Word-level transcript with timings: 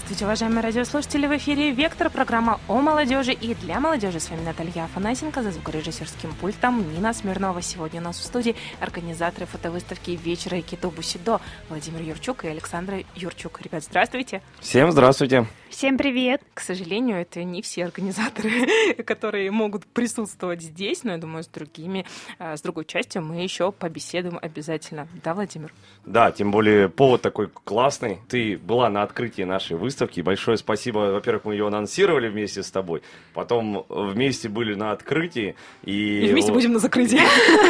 Здравствуйте, 0.00 0.24
уважаемые 0.24 0.62
радиослушатели! 0.62 1.26
В 1.26 1.36
эфире 1.36 1.72
«Вектор», 1.72 2.08
программа 2.08 2.58
о 2.68 2.80
молодежи 2.80 3.32
и 3.32 3.54
для 3.54 3.80
молодежи. 3.80 4.18
С 4.18 4.30
вами 4.30 4.40
Наталья 4.40 4.84
Афанасенко, 4.84 5.42
за 5.42 5.50
звукорежиссерским 5.52 6.32
пультом 6.40 6.90
Нина 6.94 7.12
Смирнова. 7.12 7.60
Сегодня 7.60 8.00
у 8.00 8.04
нас 8.04 8.18
в 8.18 8.24
студии 8.24 8.56
организаторы 8.80 9.44
фотовыставки 9.44 10.12
вечера 10.12 10.56
Айкидо 10.56 10.88
Бусидо 10.88 11.40
Владимир 11.68 12.00
Юрчук 12.00 12.46
и 12.46 12.48
Александра 12.48 12.98
Юрчук. 13.14 13.60
Ребят, 13.60 13.84
здравствуйте! 13.84 14.40
Всем 14.58 14.90
здравствуйте! 14.90 15.46
Всем 15.68 15.96
привет! 15.96 16.42
К 16.52 16.60
сожалению, 16.60 17.18
это 17.18 17.44
не 17.44 17.62
все 17.62 17.84
организаторы, 17.84 18.94
которые 19.06 19.52
могут 19.52 19.86
присутствовать 19.86 20.62
здесь, 20.62 21.04
но 21.04 21.12
я 21.12 21.18
думаю, 21.18 21.44
с 21.44 21.46
другими, 21.46 22.06
а, 22.40 22.56
с 22.56 22.62
другой 22.62 22.86
частью 22.86 23.22
мы 23.22 23.42
еще 23.42 23.70
побеседуем 23.70 24.38
обязательно. 24.42 25.06
Да, 25.22 25.32
Владимир? 25.32 25.72
Да, 26.04 26.32
тем 26.32 26.50
более 26.50 26.88
повод 26.88 27.22
такой 27.22 27.48
классный. 27.48 28.18
Ты 28.28 28.58
была 28.58 28.88
на 28.88 29.02
открытии 29.02 29.42
нашей 29.42 29.76
выставки. 29.76 29.99
Большое 30.22 30.56
спасибо. 30.56 31.12
Во-первых, 31.12 31.44
мы 31.44 31.54
ее 31.54 31.66
анонсировали 31.66 32.28
вместе 32.28 32.62
с 32.62 32.70
тобой. 32.70 33.02
Потом 33.34 33.84
вместе 33.88 34.48
были 34.48 34.74
на 34.74 34.92
открытии. 34.92 35.54
И, 35.84 36.26
и 36.26 36.28
вместе 36.28 36.52
вот... 36.52 36.58
будем 36.58 36.72
на 36.72 36.78
закрытии. 36.78 37.20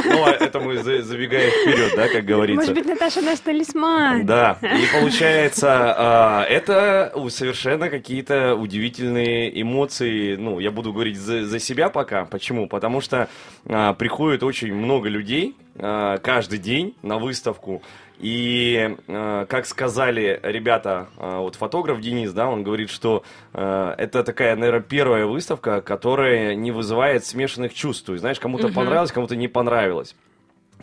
Ну, 0.05 0.25
а 0.25 0.31
это 0.31 0.61
мы 0.61 0.79
забегаем 0.79 1.51
вперед, 1.51 1.93
да, 1.97 2.09
как 2.09 2.25
говорится. 2.25 2.61
Может 2.61 2.75
быть, 2.75 2.87
Наташа 2.87 3.21
наш 3.21 3.39
талисман. 3.41 4.27
Да. 4.27 4.59
И 4.63 5.01
получается, 5.01 5.95
а, 5.97 6.45
это 6.45 7.13
совершенно 7.29 7.89
какие-то 7.91 8.55
удивительные 8.55 9.61
эмоции. 9.61 10.37
Ну, 10.37 10.59
я 10.59 10.71
буду 10.71 10.93
говорить 10.93 11.19
за, 11.19 11.45
за 11.45 11.59
себя 11.59 11.89
пока. 11.89 12.25
Почему? 12.25 12.69
Потому 12.69 13.01
что 13.01 13.29
а, 13.67 13.95
приходит 13.95 14.43
очень 14.43 14.75
много 14.75 15.09
людей 15.09 15.57
каждый 15.77 16.59
день 16.59 16.95
на 17.03 17.19
выставку. 17.19 17.83
И, 18.21 18.97
э, 19.07 19.47
как 19.49 19.65
сказали 19.65 20.39
ребята, 20.43 21.09
э, 21.17 21.39
вот 21.39 21.55
фотограф 21.55 22.01
Денис, 22.03 22.33
да, 22.35 22.49
он 22.49 22.63
говорит, 22.63 22.91
что 22.91 23.25
э, 23.55 23.95
это 23.97 24.23
такая, 24.25 24.57
наверное, 24.57 24.83
первая 24.83 25.25
выставка, 25.25 25.81
которая 25.81 26.55
не 26.55 26.71
вызывает 26.71 27.25
смешанных 27.25 27.73
чувств. 27.73 28.11
Есть, 28.11 28.21
знаешь, 28.21 28.39
кому-то 28.39 28.67
угу. 28.67 28.75
понравилось, 28.75 29.11
кому-то 29.11 29.37
не 29.37 29.49
понравилось. 29.49 30.15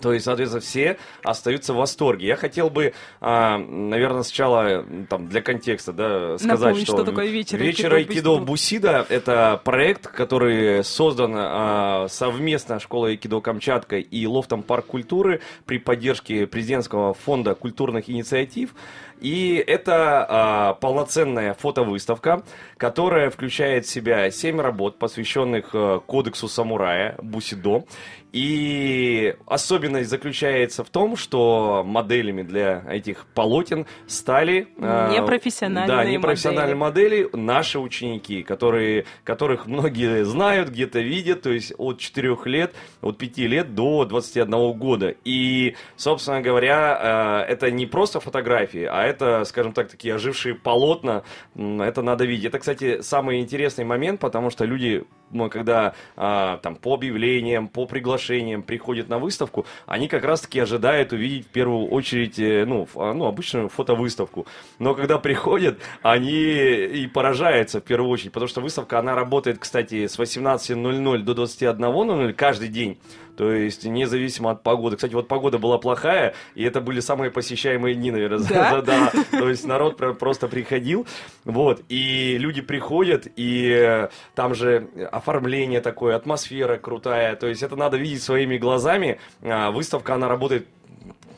То 0.02 0.14
есть, 0.14 0.26
соответственно, 0.26 0.62
все 0.62 0.98
остаются 1.24 1.74
в 1.74 1.78
восторге. 1.78 2.28
Я 2.28 2.36
хотел 2.36 2.70
бы, 2.70 2.94
а, 3.22 3.58
наверное, 3.58 4.24
сначала 4.24 4.86
там, 5.10 5.28
для 5.28 5.42
контекста 5.42 5.94
да, 5.94 6.38
сказать, 6.38 6.60
Напомнить, 6.60 6.88
что, 6.88 6.98
что 6.98 7.06
такое 7.06 7.28
вечер, 7.28 7.58
вечер 7.58 7.94
Айкидо 7.94 8.38
Бусида– 8.38 9.06
это 9.10 9.62
проект, 9.64 10.08
который 10.08 10.84
создан 10.84 11.34
а, 11.36 12.08
совместно 12.10 12.80
школой 12.80 13.12
Айкидо 13.12 13.42
Камчатка 13.42 13.98
и 13.98 14.26
Лофтом 14.26 14.64
Парк 14.64 14.86
культуры 14.86 15.42
при 15.66 15.80
поддержке 15.80 16.48
президентского 16.48 17.14
фонда 17.14 17.56
культурных 17.56 18.10
инициатив. 18.10 18.74
И 19.22 19.64
это 19.66 20.26
а, 20.28 20.74
полноценная 20.76 21.54
фотовыставка, 21.54 22.44
которая 22.78 23.30
включает 23.30 23.86
в 23.86 23.90
себя 23.90 24.30
семь 24.32 24.62
работ, 24.62 25.00
посвященных 25.00 25.70
а, 25.74 26.00
кодексу 26.00 26.48
самурая 26.48 27.16
Бусидо. 27.22 27.86
И 28.34 29.36
особенность 29.48 30.10
заключается 30.10 30.84
в 30.84 30.90
том, 30.90 31.16
что 31.16 31.84
моделями 31.86 32.44
для 32.44 32.84
этих 32.88 33.26
полотен 33.34 33.88
стали... 34.06 34.68
А, 34.80 35.12
непрофессиональные 35.12 35.88
Да, 35.88 36.06
непрофессиональные 36.06 36.76
модели. 36.76 37.24
модели 37.24 37.42
наши 37.42 37.80
ученики, 37.80 38.44
которые, 38.44 39.06
которых 39.24 39.66
многие 39.66 40.26
знают, 40.26 40.70
где-то 40.70 41.00
видят, 41.00 41.42
то 41.42 41.52
есть 41.52 41.74
от 41.78 42.00
4 42.00 42.38
лет, 42.46 42.76
от 43.02 43.18
5 43.18 43.38
лет 43.40 43.74
до 43.74 44.06
21 44.06 44.74
года. 44.74 45.16
И, 45.24 45.76
собственно 45.96 46.42
говоря, 46.42 46.98
а, 47.00 47.46
это 47.46 47.72
не 47.72 47.86
просто 47.86 48.20
фотографии, 48.20 48.84
а 48.84 49.04
это, 49.08 49.44
скажем 49.46 49.74
так, 49.74 49.90
такие 49.90 50.16
ожившие 50.16 50.56
полотна, 50.56 51.24
это 51.56 52.02
надо 52.02 52.26
видеть. 52.26 52.46
Это, 52.46 52.60
кстати, 52.60 53.02
самый 53.02 53.40
интересный 53.40 53.86
момент, 53.86 54.20
потому 54.20 54.50
что 54.50 54.66
люди, 54.66 55.06
ну, 55.32 55.50
когда 55.50 55.94
а, 56.16 56.58
там 56.58 56.76
по 56.76 56.94
объявлениям, 56.94 57.68
по 57.68 57.86
приглашениям 57.86 58.64
приходят 58.64 59.10
на 59.10 59.20
выставку, 59.20 59.66
они 59.86 60.08
как 60.08 60.24
раз-таки 60.24 60.60
ожидают 60.60 61.14
увидеть 61.14 61.48
в 61.48 61.50
первую 61.50 61.88
очередь, 61.88 62.40
э, 62.40 62.66
ну, 62.66 62.88
а, 62.96 63.14
ну 63.14 63.26
обычную 63.26 63.70
фотовыставку. 63.70 64.46
Но 64.80 64.94
когда 64.94 65.18
приходят, 65.18 65.80
они 66.02 66.32
и 66.32 67.08
поражаются 67.08 67.80
в 67.80 67.84
первую 67.84 68.10
очередь, 68.10 68.32
потому 68.32 68.48
что 68.48 68.62
выставка, 68.62 69.00
она 69.00 69.16
работает, 69.16 69.60
кстати, 69.60 70.08
с 70.08 70.20
18.00 70.20 71.20
до 71.20 71.34
21.00 71.34 72.34
каждый 72.34 72.68
день. 72.68 72.98
То 73.38 73.52
есть 73.52 73.86
независимо 73.86 74.52
от 74.52 74.64
погоды. 74.64 74.96
Кстати, 74.96 75.14
вот 75.14 75.28
погода 75.28 75.60
была 75.60 75.78
плохая, 75.78 76.34
и 76.56 76.64
это 76.64 76.82
были 76.82 77.00
самые 77.00 77.30
посещаемые 77.32 77.96
дни, 77.96 78.12
наверное. 78.12 78.40
Да? 78.40 78.82
да. 78.86 79.12
То 79.32 79.50
есть 79.50 79.66
народ 79.66 79.98
просто 80.18 80.48
приходил, 80.48 81.06
вот, 81.46 81.84
и 81.88 82.38
люди 82.40 82.62
приходят, 82.62 83.28
и 83.36 84.08
там 84.36 84.56
же 84.56 84.90
оформление 85.12 85.82
такое, 85.82 86.16
атмосфера 86.16 86.78
крутая. 86.78 87.36
То 87.36 87.48
есть 87.48 87.62
это 87.62 87.76
надо 87.76 87.98
видеть 87.98 88.24
своими 88.24 88.58
глазами. 88.58 89.20
А, 89.44 89.70
выставка, 89.72 90.16
она 90.16 90.28
работает 90.28 90.68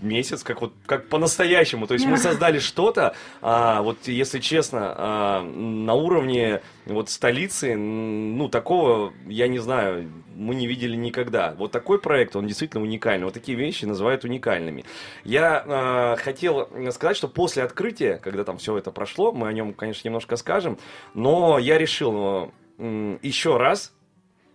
месяц, 0.02 0.44
как 0.44 0.62
вот 0.62 0.74
как 0.86 1.08
по-настоящему. 1.08 1.88
То 1.88 1.94
есть 1.94 2.06
мы 2.06 2.18
создали 2.18 2.60
что-то, 2.60 3.16
а, 3.42 3.82
вот 3.82 4.08
если 4.08 4.40
честно, 4.40 4.94
а, 4.98 5.44
на 5.44 5.94
уровне 5.94 6.62
вот 6.86 7.10
столицы, 7.10 7.76
ну 7.76 8.50
такого 8.50 9.14
я 9.28 9.48
не 9.48 9.60
знаю, 9.60 10.10
мы 10.36 10.56
не 10.56 10.68
видели 10.68 10.96
никогда. 10.96 11.54
Вот 11.58 11.72
такой 11.72 12.00
проект, 12.00 12.36
он 12.36 12.48
действительно 12.48 12.84
уникальный. 12.84 13.26
Вот 13.26 13.34
такие 13.34 13.58
вещи 13.58 13.86
называют 13.86 14.24
уникальными. 14.24 14.86
Я 15.24 15.64
а, 15.66 16.16
хотел 16.18 16.70
сказать, 16.92 17.18
что 17.18 17.28
после 17.28 17.64
открытия, 17.64 18.18
когда 18.18 18.44
там 18.44 18.58
все 18.58 18.78
это 18.78 18.92
прошло, 18.92 19.32
мы 19.32 19.48
о 19.48 19.54
нем, 19.54 19.74
конечно, 19.74 20.08
немножко 20.08 20.36
скажем, 20.36 20.78
но 21.14 21.60
я 21.60 21.78
решил 21.78 22.52
еще 22.78 23.58
раз 23.58 23.94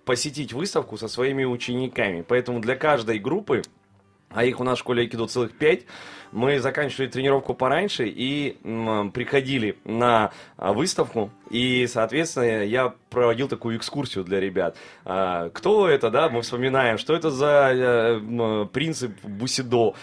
посетить 0.04 0.52
выставку 0.52 0.96
со 0.96 1.08
своими 1.08 1.44
учениками. 1.44 2.24
Поэтому 2.26 2.60
для 2.60 2.76
каждой 2.76 3.18
группы 3.18 3.62
а 4.34 4.44
их 4.44 4.60
у 4.60 4.64
нас 4.64 4.76
в 4.76 4.80
школе 4.80 5.02
Айкидо 5.02 5.26
целых 5.26 5.52
пять, 5.52 5.84
мы 6.32 6.58
заканчивали 6.58 7.06
тренировку 7.06 7.54
пораньше 7.54 8.06
и 8.08 8.58
м, 8.64 9.12
приходили 9.12 9.78
на 9.84 10.32
а, 10.56 10.72
выставку, 10.72 11.30
и, 11.48 11.86
соответственно, 11.86 12.64
я 12.64 12.92
проводил 13.08 13.48
такую 13.48 13.76
экскурсию 13.76 14.24
для 14.24 14.40
ребят. 14.40 14.76
А, 15.04 15.50
кто 15.50 15.88
это, 15.88 16.10
да, 16.10 16.28
мы 16.28 16.42
вспоминаем, 16.42 16.98
что 16.98 17.14
это 17.14 17.30
за 17.30 17.70
а, 17.72 18.66
принцип 18.66 19.12
Бусидо, 19.22 19.94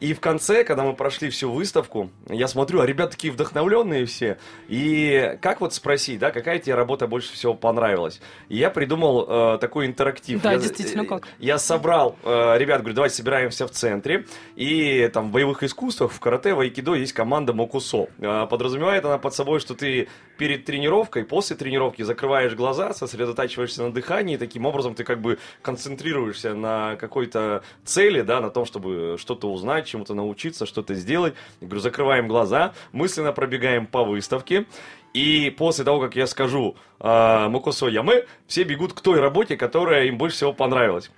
и 0.00 0.14
в 0.14 0.20
конце, 0.20 0.64
когда 0.64 0.82
мы 0.82 0.94
прошли 0.94 1.28
всю 1.28 1.52
выставку, 1.52 2.10
я 2.28 2.48
смотрю, 2.48 2.80
а 2.80 2.86
ребята 2.86 3.12
такие 3.12 3.32
вдохновленные 3.32 4.06
все. 4.06 4.38
И 4.66 5.36
как 5.42 5.60
вот 5.60 5.74
спросить, 5.74 6.18
да, 6.18 6.30
какая 6.30 6.58
тебе 6.58 6.74
работа 6.74 7.06
больше 7.06 7.34
всего 7.34 7.52
понравилась? 7.52 8.20
И 8.48 8.56
я 8.56 8.70
придумал 8.70 9.26
э, 9.28 9.58
такой 9.58 9.86
интерактив. 9.86 10.40
Да, 10.40 10.52
я, 10.52 10.58
действительно, 10.58 11.04
как? 11.04 11.28
Я 11.38 11.58
собрал 11.58 12.16
э, 12.24 12.56
ребят, 12.56 12.80
говорю, 12.80 12.94
давайте 12.94 13.16
собираемся 13.16 13.66
в 13.66 13.70
центре. 13.72 14.24
И 14.56 15.10
там 15.12 15.28
в 15.28 15.32
боевых 15.32 15.62
искусствах, 15.62 16.12
в 16.12 16.18
карате, 16.18 16.54
в 16.54 16.60
айкидо 16.60 16.94
есть 16.94 17.12
команда 17.12 17.52
Мокусо. 17.52 18.08
Э, 18.18 18.46
подразумевает 18.48 19.04
она 19.04 19.18
под 19.18 19.34
собой, 19.34 19.60
что 19.60 19.74
ты 19.74 20.08
перед 20.40 20.64
тренировкой, 20.64 21.26
после 21.26 21.54
тренировки 21.54 22.00
закрываешь 22.00 22.54
глаза, 22.54 22.94
сосредотачиваешься 22.94 23.82
на 23.82 23.92
дыхании, 23.92 24.36
и 24.36 24.38
таким 24.38 24.64
образом 24.64 24.94
ты 24.94 25.04
как 25.04 25.20
бы 25.20 25.38
концентрируешься 25.60 26.54
на 26.54 26.96
какой-то 26.96 27.62
цели, 27.84 28.22
да, 28.22 28.40
на 28.40 28.48
том, 28.48 28.64
чтобы 28.64 29.16
что-то 29.18 29.52
узнать, 29.52 29.86
чему-то 29.86 30.14
научиться, 30.14 30.64
что-то 30.64 30.94
сделать. 30.94 31.34
Я 31.60 31.66
говорю, 31.66 31.82
закрываем 31.82 32.26
глаза, 32.26 32.72
мысленно 32.92 33.32
пробегаем 33.32 33.86
по 33.86 34.02
выставке. 34.02 34.64
И 35.12 35.50
после 35.50 35.84
того, 35.84 36.00
как 36.00 36.14
я 36.14 36.26
скажу 36.26 36.76
э, 37.00 37.48
Мукосо 37.48 37.88
Ямы, 37.88 38.26
все 38.46 38.62
бегут 38.62 38.92
к 38.92 39.00
той 39.00 39.18
работе, 39.18 39.56
которая 39.56 40.04
им 40.04 40.18
больше 40.18 40.36
всего 40.36 40.52
понравилась. 40.52 41.10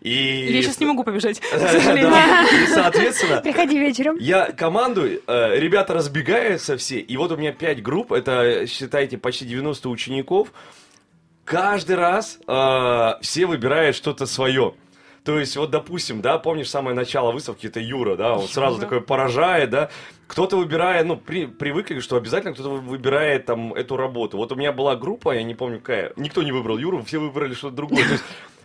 И... 0.00 0.52
Я 0.52 0.62
сейчас 0.62 0.78
не 0.78 0.86
могу 0.86 1.02
побежать, 1.02 1.40
к 1.40 1.44
сожалению. 1.58 2.12
И, 2.62 2.66
соответственно... 2.66 3.40
Приходи 3.40 3.78
вечером. 3.78 4.16
Я 4.20 4.52
командую, 4.52 5.22
э, 5.26 5.58
ребята 5.58 5.94
разбегаются 5.94 6.76
все, 6.76 7.00
и 7.00 7.16
вот 7.16 7.32
у 7.32 7.36
меня 7.36 7.52
пять 7.52 7.82
групп, 7.82 8.12
это, 8.12 8.66
считайте, 8.68 9.18
почти 9.18 9.44
90 9.44 9.88
учеников. 9.88 10.52
Каждый 11.44 11.96
раз 11.96 12.38
э, 12.46 13.10
все 13.22 13.46
выбирают 13.46 13.96
что-то 13.96 14.26
свое. 14.26 14.74
То 15.30 15.38
есть, 15.38 15.56
вот, 15.56 15.70
допустим, 15.70 16.22
да, 16.22 16.38
помнишь 16.38 16.68
самое 16.68 16.96
начало 16.96 17.30
выставки, 17.30 17.68
это 17.68 17.78
Юра, 17.78 18.16
да, 18.16 18.34
он 18.36 18.48
сразу 18.48 18.80
такой 18.80 19.00
поражает, 19.00 19.70
да. 19.70 19.88
Кто-то 20.26 20.56
выбирает, 20.56 21.06
ну, 21.06 21.16
при, 21.16 21.46
привыкли, 21.46 22.00
что 22.00 22.16
обязательно 22.16 22.52
кто-то 22.52 22.70
выбирает 22.70 23.46
там 23.46 23.72
эту 23.72 23.96
работу. 23.96 24.38
Вот 24.38 24.50
у 24.50 24.56
меня 24.56 24.72
была 24.72 24.96
группа, 24.96 25.32
я 25.32 25.44
не 25.44 25.54
помню 25.54 25.78
какая, 25.78 26.12
никто 26.16 26.42
не 26.42 26.50
выбрал 26.50 26.78
Юру, 26.78 27.04
все 27.04 27.18
выбрали 27.18 27.54
что-то 27.54 27.76
другое. 27.76 28.02
То 28.06 28.10
есть, 28.14 28.24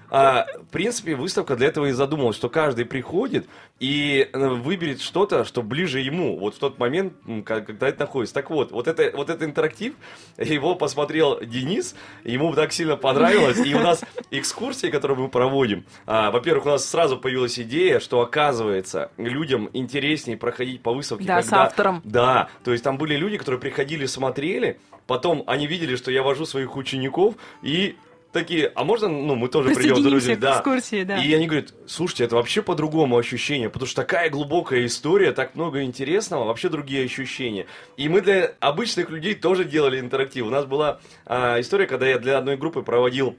а, 0.10 0.48
в 0.62 0.72
принципе, 0.72 1.16
выставка 1.16 1.56
для 1.56 1.68
этого 1.68 1.88
и 1.88 1.92
задумалась, 1.92 2.36
что 2.36 2.50
каждый 2.50 2.86
приходит 2.86 3.48
и 3.80 4.30
э, 4.31 4.48
выберет 4.48 5.02
что-то, 5.02 5.44
что 5.44 5.62
ближе 5.62 6.00
ему, 6.00 6.38
вот 6.38 6.56
в 6.56 6.60
тот 6.60 6.80
момент, 6.80 7.13
когда 7.46 7.88
это 7.88 8.02
находится. 8.02 8.34
Так 8.34 8.50
вот, 8.50 8.72
вот 8.72 8.88
это, 8.88 9.16
вот 9.16 9.30
этот 9.30 9.44
интерактив, 9.44 9.96
его 10.38 10.75
посмотрел 10.75 11.40
Денис, 11.42 11.96
ему 12.24 12.54
так 12.54 12.72
сильно 12.72 12.96
понравилось, 12.96 13.66
и 13.66 13.74
у 13.74 13.80
нас 13.80 14.04
экскурсии, 14.31 14.88
которые 14.88 15.18
мы 15.18 15.30
проводим, 15.30 15.86
а, 16.06 16.31
во-первых, 16.31 16.66
у 16.66 16.69
нас 16.69 16.86
сразу 16.86 17.18
появилась 17.18 17.60
идея, 17.60 18.00
что 18.00 18.22
оказывается 18.22 19.12
людям 19.18 19.69
интереснее 19.74 20.38
проходить 20.38 20.81
по 20.81 20.94
выставке. 20.94 21.25
Да, 21.25 21.42
когда... 21.42 21.50
с 21.50 21.54
автором. 21.54 22.01
Да, 22.04 22.50
то 22.63 22.72
есть 22.72 22.84
там 22.84 22.98
были 22.98 23.16
люди, 23.16 23.38
которые 23.38 23.60
приходили, 23.60 24.06
смотрели, 24.06 24.80
потом 25.08 25.44
они 25.48 25.68
видели, 25.68 25.96
что 25.96 26.12
я 26.12 26.24
вожу 26.24 26.46
своих 26.46 26.75
учеников, 26.75 27.36
и 27.62 27.96
такие, 28.36 28.72
а 28.76 28.84
можно, 28.84 29.08
ну, 29.08 29.36
мы 29.36 29.48
тоже 29.48 29.74
придем 29.74 29.96
за 29.96 30.10
друзьями. 30.10 30.40
Да. 30.40 30.58
экскурсии, 30.58 31.04
да. 31.04 31.24
И 31.24 31.34
они 31.34 31.48
говорят, 31.48 31.74
слушайте, 31.88 32.26
это 32.26 32.36
вообще 32.36 32.62
по-другому 32.62 33.18
ощущение, 33.18 33.70
потому 33.70 33.88
что 33.88 34.02
такая 34.02 34.30
глубокая 34.30 34.86
история, 34.86 35.32
так 35.32 35.56
много 35.56 35.84
интересного, 35.84 36.44
вообще 36.44 36.70
другие 36.70 37.06
ощущения. 37.06 37.66
И 37.96 38.10
мы 38.10 38.22
для 38.22 38.52
обычных 38.60 39.10
людей 39.10 39.36
тоже 39.36 39.64
делали 39.64 40.00
интерактив. 40.00 40.46
У 40.46 40.50
нас 40.50 40.66
была 40.66 41.00
а, 41.26 41.60
история, 41.62 41.88
когда 41.88 42.08
я 42.08 42.20
для 42.20 42.38
одной 42.38 42.58
группы 42.58 42.82
проводил 42.82 43.38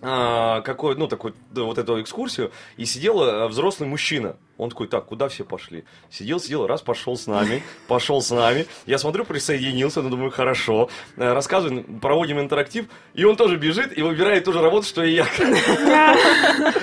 какой, 0.00 0.94
ну, 0.96 1.06
такой, 1.08 1.32
вот 1.52 1.78
эту 1.78 2.00
экскурсию, 2.02 2.52
и 2.76 2.84
сидел 2.84 3.22
а, 3.22 3.48
взрослый 3.48 3.88
мужчина. 3.88 4.36
Он 4.58 4.70
такой, 4.70 4.88
так, 4.88 5.06
куда 5.06 5.28
все 5.28 5.44
пошли? 5.44 5.84
Сидел, 6.10 6.38
сидел, 6.38 6.66
раз 6.66 6.82
пошел 6.82 7.16
с 7.16 7.26
нами, 7.26 7.62
пошел 7.88 8.20
с 8.20 8.30
нами. 8.30 8.66
Я 8.84 8.98
смотрю, 8.98 9.24
присоединился, 9.24 10.02
ну, 10.02 10.10
думаю, 10.10 10.30
хорошо. 10.30 10.90
Э, 11.16 11.32
рассказываем, 11.32 12.00
проводим 12.00 12.40
интерактив, 12.40 12.86
и 13.14 13.24
он 13.24 13.36
тоже 13.36 13.56
бежит 13.56 13.96
и 13.96 14.02
выбирает 14.02 14.44
ту 14.44 14.52
же 14.52 14.60
работу, 14.60 14.86
что 14.86 15.02
и 15.02 15.14
я. 15.14 15.26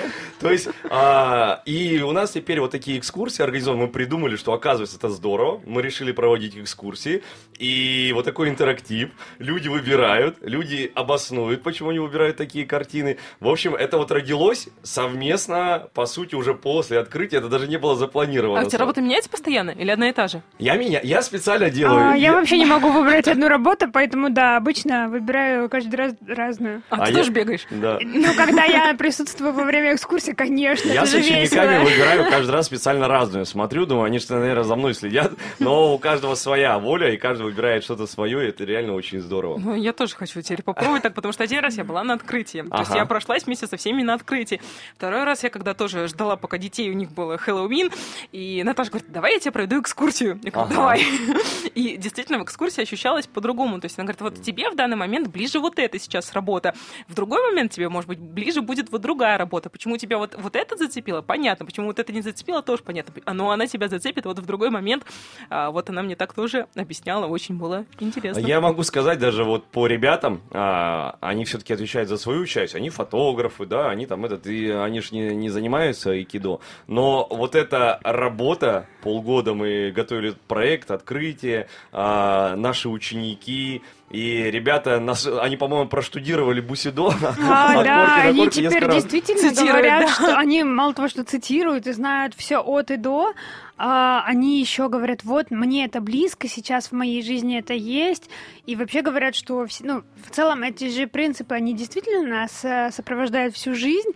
То 0.44 0.50
есть, 0.50 0.68
а, 0.90 1.62
и 1.64 2.02
у 2.02 2.12
нас 2.12 2.32
теперь 2.32 2.60
вот 2.60 2.70
такие 2.70 2.98
экскурсии 2.98 3.42
организованы. 3.42 3.84
Мы 3.84 3.88
придумали, 3.88 4.36
что 4.36 4.52
оказывается 4.52 4.98
это 4.98 5.08
здорово. 5.08 5.62
Мы 5.64 5.80
решили 5.80 6.12
проводить 6.12 6.54
экскурсии. 6.54 7.22
И 7.58 8.12
вот 8.14 8.26
такой 8.26 8.50
интерактив. 8.50 9.08
Люди 9.38 9.68
выбирают, 9.68 10.36
люди 10.42 10.92
обоснуют, 10.94 11.62
почему 11.62 11.88
они 11.88 11.98
выбирают 11.98 12.36
такие 12.36 12.66
картины. 12.66 13.16
В 13.40 13.48
общем, 13.48 13.74
это 13.74 13.96
вот 13.96 14.10
родилось 14.10 14.68
совместно, 14.82 15.88
по 15.94 16.04
сути, 16.04 16.34
уже 16.34 16.52
после 16.52 16.98
открытия. 16.98 17.38
Это 17.38 17.48
даже 17.48 17.66
не 17.66 17.78
было 17.78 17.96
запланировано. 17.96 18.60
А 18.60 18.64
у 18.66 18.68
тебя 18.68 18.80
работа 18.80 19.00
меняется 19.00 19.30
постоянно 19.30 19.70
или 19.70 19.90
одна 19.90 20.10
и 20.10 20.12
та 20.12 20.28
же? 20.28 20.42
Я 20.58 20.76
меня, 20.76 21.00
я 21.02 21.22
специально 21.22 21.70
делаю. 21.70 22.10
А, 22.10 22.16
я, 22.16 22.16
я 22.16 22.32
вообще 22.34 22.58
не 22.58 22.66
могу 22.66 22.90
выбрать 22.90 23.28
одну 23.28 23.48
работу, 23.48 23.90
поэтому 23.90 24.28
да, 24.28 24.58
обычно 24.58 25.08
выбираю 25.08 25.70
каждый 25.70 25.94
раз 25.94 26.12
разную. 26.26 26.82
А, 26.90 26.96
а 26.96 27.06
ты 27.06 27.12
я... 27.12 27.16
тоже 27.16 27.30
бегаешь? 27.30 27.66
Да. 27.70 27.98
Ну, 28.02 28.34
когда 28.36 28.64
я 28.64 28.92
присутствую 28.92 29.54
во 29.54 29.64
время 29.64 29.94
экскурсии, 29.94 30.33
конечно, 30.36 30.88
Я 30.90 31.06
с 31.06 31.14
учениками 31.14 31.84
весело. 31.84 31.84
выбираю 31.90 32.30
каждый 32.30 32.50
раз 32.50 32.66
специально 32.66 33.08
разную. 33.08 33.46
Смотрю, 33.46 33.86
думаю, 33.86 34.06
они 34.06 34.18
что, 34.18 34.34
наверное, 34.38 34.64
за 34.64 34.76
мной 34.76 34.94
следят, 34.94 35.32
но 35.58 35.94
у 35.94 35.98
каждого 35.98 36.34
своя 36.34 36.78
воля, 36.78 37.12
и 37.12 37.16
каждый 37.16 37.44
выбирает 37.44 37.84
что-то 37.84 38.06
свое, 38.06 38.44
и 38.44 38.48
это 38.48 38.64
реально 38.64 38.94
очень 38.94 39.20
здорово. 39.20 39.58
Ну, 39.58 39.74
я 39.74 39.92
тоже 39.92 40.14
хочу 40.14 40.40
теперь 40.42 40.62
попробовать 40.62 41.02
так, 41.02 41.14
потому 41.14 41.32
что 41.32 41.44
один 41.44 41.60
раз 41.60 41.76
я 41.76 41.84
была 41.84 42.02
на 42.04 42.14
открытии. 42.14 42.62
То 42.62 42.78
есть 42.78 42.94
я 42.94 43.04
прошлась 43.06 43.44
вместе 43.46 43.66
со 43.66 43.76
всеми 43.76 44.02
на 44.02 44.14
открытии. 44.14 44.60
Второй 44.96 45.24
раз 45.24 45.42
я 45.42 45.50
когда 45.50 45.74
тоже 45.74 46.08
ждала, 46.08 46.36
пока 46.36 46.58
детей 46.58 46.90
у 46.90 46.94
них 46.94 47.12
было 47.12 47.38
Хэллоуин, 47.38 47.90
и 48.32 48.62
Наташа 48.64 48.90
говорит, 48.90 49.10
давай 49.10 49.34
я 49.34 49.40
тебе 49.40 49.52
проведу 49.52 49.80
экскурсию. 49.80 50.40
Я 50.42 50.50
говорю, 50.50 50.74
давай. 50.74 51.02
И 51.74 51.96
действительно, 51.96 52.38
в 52.38 52.44
экскурсии 52.44 52.82
ощущалось 52.82 53.26
по-другому. 53.26 53.80
То 53.80 53.86
есть 53.86 53.98
она 53.98 54.06
говорит, 54.06 54.20
вот 54.20 54.42
тебе 54.42 54.70
в 54.70 54.76
данный 54.76 54.96
момент 54.96 55.28
ближе 55.28 55.58
вот 55.60 55.78
эта 55.78 55.98
сейчас 55.98 56.32
работа. 56.32 56.74
В 57.08 57.14
другой 57.14 57.42
момент 57.50 57.72
тебе, 57.72 57.88
может 57.88 58.08
быть, 58.08 58.18
ближе 58.18 58.62
будет 58.62 58.90
вот 58.90 59.00
другая 59.00 59.36
работа. 59.38 59.70
Почему 59.70 59.96
тебя 59.96 60.18
вот, 60.18 60.23
вот 60.36 60.56
это 60.56 60.76
зацепило? 60.76 61.22
Понятно. 61.22 61.66
Почему 61.66 61.86
вот 61.86 61.98
это 61.98 62.12
не 62.12 62.22
зацепило, 62.22 62.62
тоже 62.62 62.82
понятно. 62.82 63.14
Но 63.32 63.50
она 63.50 63.66
тебя 63.66 63.88
зацепит 63.88 64.24
вот 64.24 64.38
в 64.38 64.46
другой 64.46 64.70
момент. 64.70 65.04
А, 65.50 65.70
вот 65.70 65.90
она 65.90 66.02
мне 66.02 66.16
так 66.16 66.32
тоже 66.32 66.66
объясняла, 66.74 67.26
очень 67.26 67.56
было 67.56 67.84
интересно. 68.00 68.40
Я 68.40 68.60
могу 68.60 68.82
сказать 68.82 69.18
даже 69.18 69.44
вот 69.44 69.64
по 69.66 69.86
ребятам, 69.86 70.42
а, 70.50 71.16
они 71.20 71.44
все-таки 71.44 71.72
отвечают 71.74 72.08
за 72.08 72.16
свою 72.16 72.46
часть. 72.46 72.74
Они 72.74 72.90
фотографы, 72.90 73.66
да, 73.66 73.90
они 73.90 74.06
там 74.06 74.24
этот, 74.24 74.46
и 74.46 74.70
они 74.70 75.00
же 75.00 75.14
не, 75.14 75.34
не 75.34 75.50
занимаются 75.50 76.10
айкидо. 76.10 76.60
Но 76.86 77.26
вот 77.30 77.54
эта 77.54 78.00
работа, 78.02 78.86
полгода 79.02 79.54
мы 79.54 79.92
готовили 79.94 80.34
проект, 80.48 80.90
открытие, 80.90 81.68
а, 81.92 82.56
наши 82.56 82.88
ученики, 82.88 83.82
и 84.14 84.48
ребята, 84.48 85.00
нас, 85.00 85.26
они, 85.26 85.56
по-моему, 85.56 85.88
проштудировали 85.88 86.60
Бусидо. 86.60 87.08
А, 87.48 87.82
да, 87.82 88.14
они 88.22 88.48
теперь 88.48 88.88
действительно 88.88 89.52
говорят, 89.52 90.08
что 90.08 90.36
они 90.36 90.62
мало 90.62 90.94
того, 90.94 91.08
что 91.08 91.24
цитируют 91.24 91.88
и 91.88 91.92
знают 91.92 92.34
все 92.36 92.58
от 92.58 92.92
и 92.92 92.96
до, 92.96 93.32
а, 93.76 94.22
они 94.24 94.60
еще 94.60 94.88
говорят, 94.88 95.24
вот, 95.24 95.50
мне 95.50 95.84
это 95.84 96.00
близко, 96.00 96.46
сейчас 96.46 96.88
в 96.88 96.92
моей 96.92 97.24
жизни 97.24 97.58
это 97.58 97.74
есть, 97.74 98.30
и 98.66 98.76
вообще 98.76 99.02
говорят, 99.02 99.34
что, 99.34 99.66
ну, 99.80 100.04
в 100.24 100.30
целом 100.30 100.62
эти 100.62 100.90
же 100.90 101.08
принципы, 101.08 101.56
они 101.56 101.74
действительно 101.74 102.24
нас 102.24 102.64
э, 102.64 102.92
сопровождают 102.92 103.56
всю 103.56 103.74
жизнь, 103.74 104.10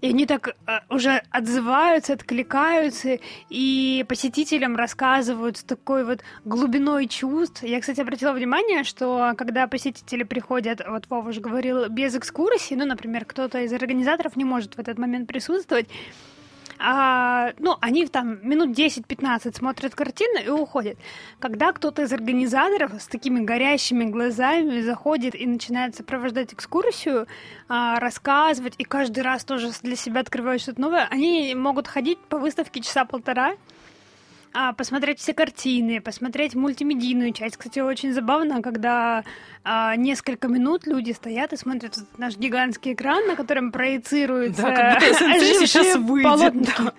и 0.00 0.08
они 0.08 0.26
так 0.26 0.48
э, 0.48 0.80
уже 0.88 1.22
отзываются, 1.30 2.14
откликаются, 2.14 3.18
и 3.50 4.04
посетителям 4.08 4.76
рассказывают 4.76 5.58
с 5.58 5.62
такой 5.62 6.04
вот 6.04 6.20
глубиной 6.44 7.06
чувств. 7.08 7.62
Я, 7.62 7.80
кстати, 7.80 8.00
обратила 8.00 8.32
внимание, 8.32 8.84
что 8.84 9.34
когда 9.36 9.66
посетители 9.66 10.22
приходят, 10.22 10.80
вот 10.86 11.04
Вова 11.08 11.28
уже 11.28 11.40
говорил, 11.40 11.88
без 11.88 12.14
экскурсии, 12.16 12.74
ну, 12.74 12.84
например, 12.86 13.24
кто-то 13.24 13.60
из 13.60 13.72
организаторов 13.72 14.36
не 14.36 14.44
может 14.44 14.76
в 14.76 14.78
этот 14.78 14.98
момент 14.98 15.28
присутствовать, 15.28 15.88
а, 16.78 17.52
ну, 17.58 17.76
они 17.80 18.06
там 18.06 18.38
минут 18.48 18.78
10-15 18.78 19.56
смотрят 19.56 19.94
картину 19.94 20.40
и 20.44 20.48
уходят. 20.48 20.98
Когда 21.38 21.72
кто-то 21.72 22.02
из 22.02 22.12
организаторов 22.12 22.92
с 23.00 23.06
такими 23.06 23.40
горящими 23.40 24.04
глазами 24.04 24.80
заходит 24.80 25.34
и 25.34 25.46
начинает 25.46 25.96
сопровождать 25.96 26.54
экскурсию, 26.54 27.26
а, 27.68 27.98
рассказывать, 28.00 28.74
и 28.78 28.84
каждый 28.84 29.20
раз 29.20 29.44
тоже 29.44 29.70
для 29.82 29.96
себя 29.96 30.20
открывают 30.20 30.62
что-то 30.62 30.80
новое, 30.80 31.06
они 31.10 31.54
могут 31.54 31.88
ходить 31.88 32.18
по 32.18 32.38
выставке 32.38 32.80
часа 32.80 33.04
полтора, 33.04 33.54
а, 34.60 34.72
посмотреть 34.72 35.20
все 35.20 35.34
картины, 35.34 36.00
посмотреть 36.00 36.56
мультимедийную 36.56 37.32
часть. 37.32 37.56
Кстати, 37.56 37.78
очень 37.78 38.12
забавно, 38.12 38.60
когда 38.60 39.22
а, 39.62 39.94
несколько 39.94 40.48
минут 40.48 40.84
люди 40.84 41.12
стоят 41.12 41.52
и 41.52 41.56
смотрят 41.56 41.94
наш 42.16 42.36
гигантский 42.36 42.94
экран, 42.94 43.24
на 43.28 43.36
котором 43.36 43.70
проецируется 43.70 44.62
да, 44.62 44.74
как 44.74 44.94
будто 44.94 45.14
сейчас 45.14 45.96
выйдет. 45.96 46.74
Да. 46.76 46.92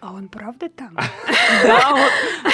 А 0.00 0.14
он 0.14 0.28
правда 0.28 0.68
там? 0.68 0.96
Да, 1.64 1.90
вот 1.90 2.10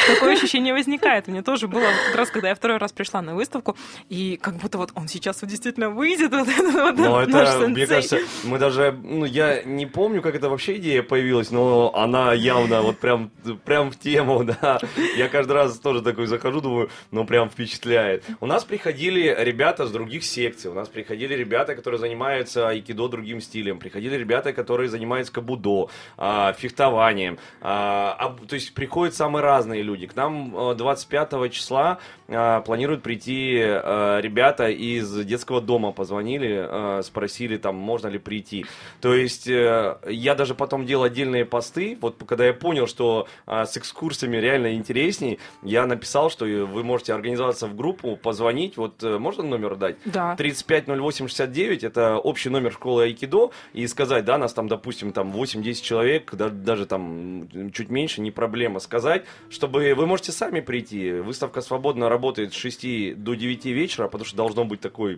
такое 0.06 0.34
ощущение 0.34 0.72
возникает. 0.72 1.28
У 1.28 1.30
меня 1.30 1.42
тоже 1.42 1.68
было 1.68 1.84
как 2.06 2.16
раз, 2.16 2.30
когда 2.30 2.48
я 2.48 2.54
второй 2.54 2.78
раз 2.78 2.92
пришла 2.92 3.20
на 3.20 3.34
выставку, 3.34 3.76
и 4.08 4.38
как 4.40 4.56
будто 4.56 4.78
вот 4.78 4.90
он 4.94 5.06
сейчас 5.06 5.40
действительно 5.42 5.90
выйдет. 5.90 6.32
Вот 6.76 6.98
вот 6.98 6.98
но 6.98 7.22
это, 7.22 7.68
мне 7.68 7.86
кажется, 7.86 8.18
мы 8.44 8.58
даже, 8.58 8.92
ну, 8.92 9.24
я 9.24 9.62
не 9.62 9.86
помню, 9.86 10.22
как 10.22 10.34
это 10.34 10.48
вообще 10.48 10.76
идея 10.76 11.02
появилась, 11.02 11.50
но 11.50 11.94
она 11.94 12.32
явно 12.32 12.82
вот 12.82 12.98
прям, 12.98 13.30
прям 13.64 13.90
в 13.90 13.98
тему, 13.98 14.44
да. 14.62 14.80
Я 15.16 15.28
каждый 15.28 15.52
раз 15.52 15.78
тоже 15.78 16.02
такой 16.02 16.26
захожу, 16.26 16.60
думаю, 16.60 16.90
ну, 17.10 17.24
прям 17.24 17.50
впечатляет. 17.50 18.24
У 18.40 18.46
нас 18.46 18.64
приходили 18.64 19.34
ребята 19.38 19.86
с 19.86 19.90
других 19.90 20.24
секций, 20.24 20.70
у 20.70 20.74
нас 20.74 20.88
приходили 20.88 21.34
ребята, 21.34 21.74
которые 21.74 21.98
занимаются 21.98 22.68
айкидо 22.68 23.08
другим 23.08 23.40
стилем, 23.40 23.78
приходили 23.78 24.16
ребята, 24.16 24.52
которые 24.52 24.88
занимаются 24.88 25.32
кабудо, 25.32 25.88
а, 26.16 26.52
фехтованием, 26.52 27.35
а, 27.60 28.16
а, 28.18 28.46
то 28.46 28.54
есть 28.54 28.74
приходят 28.74 29.14
самые 29.14 29.42
разные 29.42 29.82
люди. 29.82 30.06
К 30.06 30.16
нам 30.16 30.76
25 30.76 31.32
э, 31.32 31.48
числа 31.50 31.98
а, 32.28 32.60
планируют 32.60 33.02
прийти 33.02 33.60
а, 33.62 34.20
ребята 34.20 34.68
из 34.68 35.24
детского 35.24 35.60
дома, 35.60 35.92
позвонили, 35.92 36.58
а, 36.58 37.00
спросили, 37.02 37.56
там, 37.56 37.76
можно 37.76 38.08
ли 38.08 38.18
прийти. 38.18 38.66
То 39.00 39.14
есть 39.14 39.48
а, 39.48 40.00
я 40.08 40.34
даже 40.34 40.54
потом 40.54 40.86
делал 40.86 41.04
отдельные 41.04 41.44
посты, 41.44 41.98
вот 42.00 42.22
когда 42.26 42.46
я 42.46 42.52
понял, 42.52 42.86
что 42.86 43.28
а, 43.46 43.66
с 43.66 43.76
экскурсиями 43.76 44.36
реально 44.36 44.74
интересней, 44.74 45.38
я 45.62 45.86
написал, 45.86 46.30
что 46.30 46.44
вы 46.44 46.84
можете 46.84 47.14
организоваться 47.14 47.66
в 47.66 47.76
группу, 47.76 48.16
позвонить, 48.16 48.76
вот 48.76 49.02
можно 49.02 49.42
номер 49.42 49.76
дать? 49.76 49.96
Да. 50.04 50.34
350869, 50.36 51.84
это 51.84 52.16
общий 52.16 52.48
номер 52.48 52.72
школы 52.72 53.04
Айкидо, 53.04 53.50
и 53.72 53.86
сказать, 53.86 54.24
да, 54.24 54.38
нас 54.38 54.52
там, 54.52 54.68
допустим, 54.68 55.12
там 55.12 55.32
8-10 55.32 55.82
человек, 55.82 56.34
даже 56.34 56.86
там 56.86 57.25
чуть 57.72 57.90
меньше, 57.90 58.20
не 58.20 58.30
проблема 58.30 58.80
сказать, 58.80 59.24
чтобы 59.50 59.94
вы 59.94 60.06
можете 60.06 60.32
сами 60.32 60.60
прийти. 60.60 61.12
Выставка 61.12 61.60
свободно 61.60 62.08
работает 62.08 62.52
с 62.52 62.56
6 62.56 63.22
до 63.22 63.34
9 63.34 63.64
вечера, 63.66 64.08
потому 64.08 64.24
что 64.24 64.36
должно 64.36 64.64
быть 64.64 64.80
такой 64.80 65.16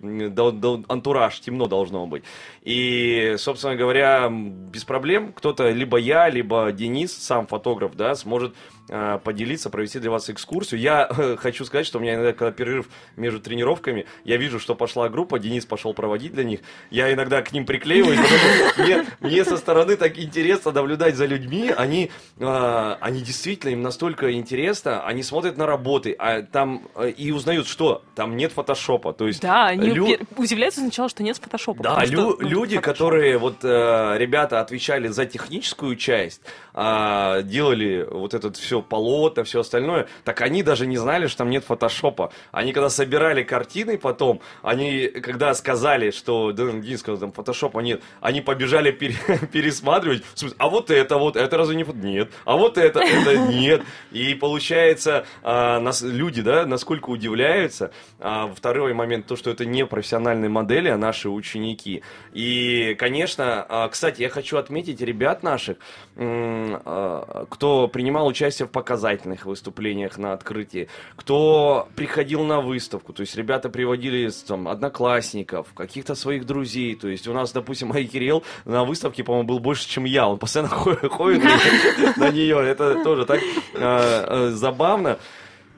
антураж, 0.88 1.40
темно 1.40 1.66
должно 1.66 2.06
быть. 2.06 2.24
И, 2.62 3.34
собственно 3.38 3.76
говоря, 3.76 4.28
без 4.30 4.84
проблем 4.84 5.32
кто-то, 5.32 5.70
либо 5.70 5.98
я, 5.98 6.28
либо 6.28 6.70
Денис, 6.72 7.12
сам 7.12 7.46
фотограф, 7.46 7.96
да, 7.96 8.14
сможет 8.14 8.54
поделиться, 8.88 9.70
провести 9.70 9.98
для 9.98 10.10
вас 10.10 10.30
экскурсию. 10.30 10.80
Я 10.80 11.08
э, 11.18 11.36
хочу 11.36 11.64
сказать, 11.64 11.86
что 11.86 11.98
у 11.98 12.00
меня 12.00 12.14
иногда, 12.14 12.32
когда 12.32 12.52
перерыв 12.52 12.88
между 13.16 13.40
тренировками, 13.40 14.06
я 14.24 14.36
вижу, 14.36 14.58
что 14.58 14.74
пошла 14.74 15.08
группа, 15.08 15.38
Денис 15.38 15.66
пошел 15.66 15.94
проводить 15.94 16.32
для 16.32 16.44
них. 16.44 16.60
Я 16.90 17.12
иногда 17.12 17.42
к 17.42 17.52
ним 17.52 17.66
приклеиваюсь, 17.66 18.18
мне, 18.78 19.04
мне 19.20 19.44
со 19.44 19.56
стороны 19.56 19.96
так 19.96 20.18
интересно 20.18 20.72
наблюдать 20.72 21.16
за 21.16 21.26
людьми. 21.26 21.72
Они, 21.76 22.10
э, 22.38 22.96
они 23.00 23.20
действительно, 23.20 23.70
им 23.70 23.82
настолько 23.82 24.32
интересно, 24.32 25.04
они 25.04 25.22
смотрят 25.22 25.56
на 25.56 25.66
работы, 25.66 26.14
а 26.18 26.42
там 26.42 26.88
э, 26.94 27.10
и 27.10 27.30
узнают, 27.30 27.66
что 27.66 28.02
там 28.14 28.36
нет 28.36 28.52
фотошопа. 28.52 29.12
То 29.12 29.26
есть, 29.26 29.42
да, 29.42 29.66
они 29.66 29.90
лю... 29.90 30.18
удивляются 30.36 30.80
сначала, 30.80 31.08
что 31.08 31.22
нет 31.22 31.36
фотошопа. 31.36 31.82
Да, 31.82 32.04
лю... 32.04 32.06
что, 32.06 32.36
ну, 32.40 32.48
люди, 32.48 32.76
фотошоп. 32.76 32.84
которые, 32.84 33.38
вот 33.38 33.64
э, 33.64 34.14
ребята 34.18 34.60
отвечали 34.60 35.08
за 35.08 35.26
техническую 35.26 35.96
часть, 35.96 36.40
э, 36.74 37.42
делали 37.44 38.06
вот 38.10 38.34
это 38.34 38.52
все 38.52 38.77
полотно, 38.82 39.44
все 39.44 39.60
остальное, 39.60 40.08
так 40.24 40.40
они 40.40 40.62
даже 40.62 40.86
не 40.86 40.96
знали, 40.96 41.26
что 41.26 41.38
там 41.38 41.50
нет 41.50 41.64
фотошопа. 41.64 42.32
Они 42.52 42.72
когда 42.72 42.90
собирали 42.90 43.42
картины 43.42 43.98
потом, 43.98 44.40
они 44.62 45.08
когда 45.08 45.54
сказали, 45.54 46.10
что 46.10 46.52
Дэн 46.52 46.82
сказал, 46.98 47.18
там 47.18 47.32
фотошопа 47.32 47.80
нет, 47.80 48.02
они 48.20 48.40
побежали 48.40 48.90
пере... 48.90 49.16
пересматривать, 49.52 50.22
а 50.58 50.68
вот 50.68 50.90
это 50.90 51.18
вот, 51.18 51.36
это 51.36 51.56
разве 51.56 51.76
не? 51.76 51.84
Нет. 51.94 52.30
А 52.44 52.56
вот 52.56 52.78
это, 52.78 53.00
это 53.00 53.36
нет. 53.48 53.82
И 54.10 54.34
получается, 54.34 55.26
э, 55.42 55.78
нас, 55.78 56.02
люди, 56.02 56.42
да, 56.42 56.66
насколько 56.66 57.10
удивляются. 57.10 57.92
А 58.18 58.52
второй 58.54 58.94
момент, 58.94 59.26
то, 59.26 59.36
что 59.36 59.50
это 59.50 59.64
не 59.64 59.86
профессиональные 59.86 60.48
модели, 60.48 60.88
а 60.88 60.96
наши 60.96 61.28
ученики. 61.28 62.02
И, 62.32 62.94
конечно, 62.98 63.64
а, 63.68 63.88
кстати, 63.88 64.22
я 64.22 64.28
хочу 64.28 64.56
отметить 64.56 65.00
ребят 65.00 65.42
наших, 65.42 65.78
а, 66.16 67.46
кто 67.48 67.88
принимал 67.88 68.26
участие 68.26 68.67
в 68.68 68.70
показательных 68.70 69.46
выступлениях 69.46 70.18
на 70.18 70.32
открытии, 70.32 70.88
кто 71.16 71.88
приходил 71.96 72.44
на 72.44 72.60
выставку, 72.60 73.12
то 73.12 73.22
есть 73.22 73.34
ребята 73.36 73.68
приводили 73.68 74.30
там, 74.46 74.68
одноклассников, 74.68 75.68
каких-то 75.74 76.14
своих 76.14 76.46
друзей, 76.46 76.94
то 76.94 77.08
есть 77.08 77.26
у 77.26 77.32
нас, 77.32 77.52
допустим, 77.52 77.88
Май 77.92 78.04
Кирилл 78.04 78.44
на 78.64 78.84
выставке, 78.84 79.24
по-моему, 79.24 79.48
был 79.48 79.58
больше, 79.58 79.88
чем 79.88 80.04
я, 80.04 80.28
он 80.28 80.38
постоянно 80.38 80.68
ходит 80.74 81.42
на 82.16 82.30
нее, 82.30 82.58
это 82.64 83.02
тоже 83.02 83.26
так 83.26 83.40
а, 83.74 84.50
забавно. 84.52 85.18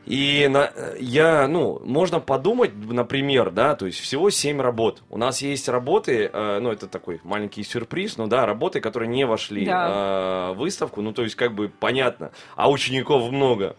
И 0.07 0.49
на, 0.49 0.71
я, 0.99 1.47
ну, 1.47 1.81
можно 1.85 2.21
подумать, 2.21 2.73
например, 2.75 3.51
да, 3.51 3.77
то 3.77 3.87
есть 3.87 4.01
всего 4.01 4.31
7 4.31 4.61
работ. 4.61 5.03
У 5.11 5.19
нас 5.19 5.43
есть 5.43 5.69
работы, 5.69 6.31
э, 6.33 6.59
ну, 6.61 6.71
это 6.71 6.89
такой 6.89 7.21
маленький 7.23 7.63
сюрприз, 7.63 8.17
но 8.17 8.27
да, 8.27 8.47
работы, 8.47 8.81
которые 8.81 9.09
не 9.09 9.27
вошли 9.27 9.67
да. 9.67 10.51
э, 10.51 10.55
в 10.55 10.59
выставку, 10.59 11.03
ну, 11.03 11.13
то 11.13 11.23
есть 11.23 11.35
как 11.35 11.55
бы 11.55 11.69
понятно, 11.69 12.33
а 12.57 12.71
учеников 12.71 13.31
много. 13.31 13.77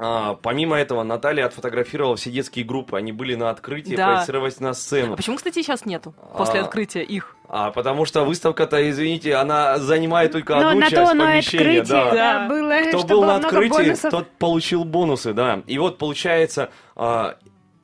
А, 0.00 0.34
помимо 0.34 0.76
этого, 0.76 1.02
Наталья 1.02 1.46
отфотографировала 1.46 2.14
все 2.14 2.30
детские 2.30 2.64
группы. 2.64 2.96
Они 2.96 3.10
были 3.10 3.34
на 3.34 3.50
открытии, 3.50 3.96
да. 3.96 4.14
проецировать 4.14 4.60
на 4.60 4.72
сцену. 4.72 5.14
А 5.14 5.16
почему, 5.16 5.36
кстати, 5.36 5.54
сейчас 5.54 5.84
нету? 5.84 6.14
После 6.36 6.60
а, 6.60 6.64
открытия 6.64 7.02
их? 7.02 7.34
А 7.48 7.72
потому 7.72 8.04
что 8.04 8.24
выставка-то, 8.24 8.88
извините, 8.88 9.34
она 9.34 9.78
занимает 9.78 10.30
только 10.30 10.54
Но 10.54 10.68
одну 10.68 10.82
часть 10.82 11.12
помещения. 11.12 11.82
Да. 11.82 12.10
да. 12.12 12.48
Было, 12.48 12.74
Кто 12.88 13.02
был 13.02 13.24
на 13.24 13.36
открытии, 13.36 14.08
тот 14.08 14.30
получил 14.38 14.84
бонусы, 14.84 15.32
да. 15.32 15.62
И 15.66 15.78
вот 15.78 15.98
получается, 15.98 16.70
а, 16.94 17.36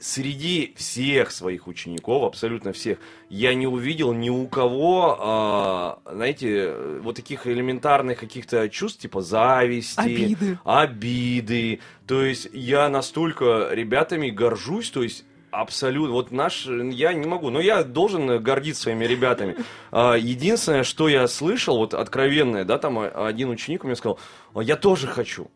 среди 0.04 0.74
всех 0.76 1.30
своих 1.30 1.66
учеников, 1.66 2.24
абсолютно 2.24 2.74
всех, 2.74 2.98
я 3.30 3.54
не 3.54 3.66
увидел 3.66 4.12
ни 4.12 4.28
у 4.28 4.46
кого, 4.48 5.98
э, 6.06 6.14
знаете, 6.14 6.74
вот 7.00 7.16
таких 7.16 7.46
элементарных 7.46 8.18
каких-то 8.18 8.68
чувств, 8.68 9.00
типа 9.00 9.22
зависти, 9.22 9.98
обиды. 9.98 10.58
обиды. 10.62 11.80
То 12.06 12.22
есть 12.22 12.50
я 12.52 12.90
настолько 12.90 13.70
ребятами 13.72 14.28
горжусь, 14.28 14.90
то 14.90 15.02
есть 15.02 15.24
Абсолютно. 15.56 16.14
Вот 16.14 16.32
наш, 16.32 16.66
я 16.66 17.12
не 17.12 17.28
могу, 17.28 17.48
но 17.48 17.60
я 17.60 17.84
должен 17.84 18.42
гордиться 18.42 18.82
своими 18.82 19.04
ребятами. 19.04 19.54
А, 19.92 20.14
единственное, 20.14 20.82
что 20.82 21.08
я 21.08 21.28
слышал, 21.28 21.76
вот 21.76 21.94
откровенное, 21.94 22.64
да, 22.64 22.76
там 22.76 22.98
один 22.98 23.50
ученик 23.50 23.84
мне 23.84 23.94
сказал, 23.94 24.18
я 24.56 24.74
тоже 24.74 25.06
хочу. 25.06 25.48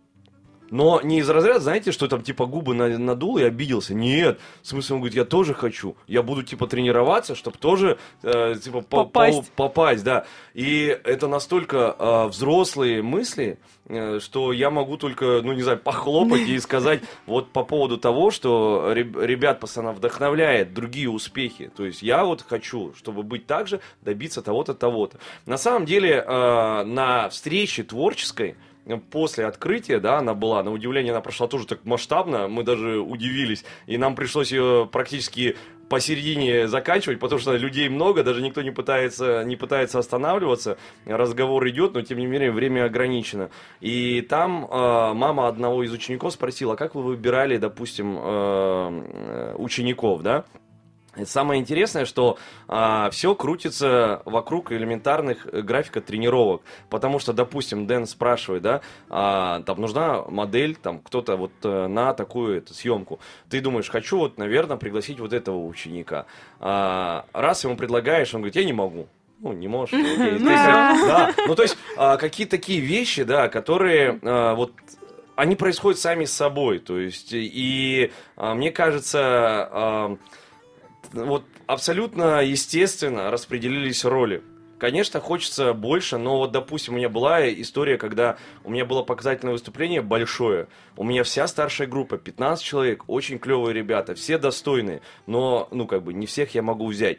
Но 0.71 1.01
не 1.03 1.19
из 1.19 1.31
разряда, 1.31 1.61
знаете, 1.61 1.93
что 1.93 2.09
там 2.09 2.23
типа 2.23 2.47
губы 2.47 2.75
надул 2.75 3.39
и 3.39 3.43
обиделся. 3.43 3.95
Нет. 3.95 4.41
В 4.63 4.67
смысле, 4.67 4.97
он 4.97 5.01
говорит, 5.01 5.17
я 5.17 5.25
тоже 5.25 5.55
хочу. 5.55 5.97
Я 6.07 6.23
буду 6.23 6.43
типа 6.43 6.67
тренироваться, 6.67 7.35
чтобы 7.35 7.59
тоже 7.59 7.99
э, 8.23 8.55
типа 8.63 8.83
попасть. 8.83 9.51
По 9.53 9.69
попасть, 9.69 10.05
да. 10.05 10.25
И 10.55 10.99
это 11.05 11.29
настолько 11.29 11.95
э, 11.99 12.27
взрослые 12.29 13.03
мысли, 13.03 13.59
э, 13.87 14.19
что 14.21 14.53
я 14.53 14.71
могу 14.71 14.97
только, 14.97 15.41
ну 15.43 15.53
не 15.53 15.63
знаю, 15.63 15.79
похлопать 15.79 16.49
и 16.49 16.59
сказать 16.59 17.01
вот 17.27 17.51
по 17.51 17.65
поводу 17.65 17.99
того, 17.99 18.31
что 18.31 18.93
ребят 18.93 19.61
постоянно 19.61 19.93
вдохновляет 19.93 20.75
другие 20.75 21.11
успехи. 21.11 21.71
То 21.77 21.85
есть 21.85 22.03
я 22.03 22.25
вот 22.25 22.45
хочу, 22.47 22.93
чтобы 22.95 23.23
быть 23.23 23.47
так 23.47 23.69
же, 23.69 23.81
добиться 24.03 24.43
того-то, 24.43 24.75
того-то. 24.75 25.19
На 25.47 25.59
самом 25.59 25.85
деле 25.87 26.25
э, 26.27 26.85
на 26.85 27.29
встрече 27.29 27.83
творческой 27.83 28.57
после 28.97 29.47
открытия, 29.47 30.00
да, 30.00 30.18
она 30.18 30.35
была, 30.35 30.62
на 30.62 30.73
удивление, 30.73 31.12
она 31.12 31.21
прошла 31.21 31.47
тоже 31.47 31.66
так 31.66 31.85
масштабно, 31.85 32.49
мы 32.49 32.62
даже 32.62 32.99
удивились, 32.99 33.64
и 33.87 33.99
нам 33.99 34.14
пришлось 34.14 34.50
ее 34.52 34.88
практически 34.90 35.57
посередине 35.88 36.68
заканчивать, 36.68 37.18
потому 37.18 37.40
что 37.40 37.57
людей 37.57 37.88
много, 37.88 38.23
даже 38.23 38.42
никто 38.42 38.62
не 38.62 38.71
пытается, 38.71 39.42
не 39.45 39.57
пытается 39.57 39.99
останавливаться, 39.99 40.78
разговор 41.07 41.66
идет, 41.68 41.95
но 41.95 42.02
тем 42.02 42.18
не 42.18 42.26
менее 42.26 42.52
время 42.52 42.85
ограничено. 42.85 43.50
И 43.80 44.21
там 44.23 44.66
э, 44.66 45.12
мама 45.14 45.49
одного 45.49 45.83
из 45.83 45.92
учеников 45.92 46.35
спросила, 46.35 46.76
как 46.76 46.95
вы 46.95 47.02
выбирали, 47.02 47.57
допустим, 47.57 48.18
э, 48.21 49.54
учеников, 49.57 50.23
да? 50.23 50.45
Самое 51.27 51.61
интересное, 51.61 52.05
что 52.05 52.39
а, 52.69 53.11
все 53.11 53.35
крутится 53.35 54.23
вокруг 54.25 54.73
элементарных 54.73 55.47
э, 55.51 55.63
графика 55.63 56.01
тренировок. 56.01 56.63
Потому 56.91 57.19
что, 57.19 57.33
допустим, 57.33 57.87
Дэн 57.87 58.07
спрашивает, 58.07 58.63
да, 58.63 58.81
а, 59.09 59.63
там 59.63 59.81
нужна 59.81 60.23
модель, 60.29 60.77
там 60.77 61.01
кто-то 61.01 61.37
вот 61.37 61.53
э, 61.63 61.87
на 61.87 62.15
такую 62.15 62.59
эту 62.59 62.75
съемку. 62.75 63.21
Ты 63.49 63.61
думаешь, 63.61 63.89
хочу 63.89 64.19
вот, 64.19 64.39
наверное, 64.39 64.77
пригласить 64.77 65.21
вот 65.21 65.33
этого 65.33 65.65
ученика. 65.65 66.27
А, 66.61 67.27
раз 67.33 67.65
ему 67.65 67.77
предлагаешь, 67.77 68.35
он 68.35 68.41
говорит, 68.41 68.57
я 68.57 68.65
не 68.65 68.73
могу. 68.73 69.09
Ну, 69.41 69.53
не 69.53 69.69
можешь. 69.69 69.95
Окей. 69.95 70.39
да. 70.45 71.33
Ну, 71.47 71.55
то 71.55 71.63
есть, 71.63 71.77
а, 71.97 72.17
какие-то 72.17 72.53
такие 72.53 72.81
вещи, 72.81 73.23
да, 73.23 73.49
которые 73.49 74.19
а, 74.23 74.55
вот 74.55 74.73
они 75.39 75.55
происходят 75.55 76.01
сами 76.01 76.25
с 76.25 76.33
собой. 76.33 76.81
То 76.81 76.99
есть, 76.99 77.29
и 77.33 78.11
а, 78.37 78.55
мне 78.55 78.73
кажется, 78.73 79.21
а, 79.23 80.17
вот 81.12 81.45
абсолютно 81.67 82.43
естественно 82.43 83.31
распределились 83.31 84.05
роли. 84.05 84.43
Конечно, 84.79 85.21
хочется 85.21 85.73
больше, 85.73 86.19
но 86.19 86.38
вот, 86.38 86.53
допустим, 86.53 86.95
у 86.95 86.97
меня 86.99 87.09
была 87.09 87.50
история, 87.50 87.99
когда 87.99 88.37
у 88.62 88.71
меня 88.71 88.85
было 88.85 89.03
показательное 89.03 89.53
выступление 89.53 90.03
большое. 90.03 90.69
У 90.97 91.03
меня 91.03 91.25
вся 91.25 91.49
старшая 91.49 91.88
группа, 91.88 92.17
15 92.17 92.65
человек, 92.65 93.05
очень 93.09 93.41
клевые 93.41 93.75
ребята, 93.75 94.15
все 94.15 94.38
достойные, 94.38 95.03
но, 95.27 95.67
ну, 95.73 95.88
как 95.88 96.05
бы, 96.05 96.15
не 96.15 96.27
всех 96.27 96.55
я 96.55 96.62
могу 96.62 96.87
взять. 96.87 97.19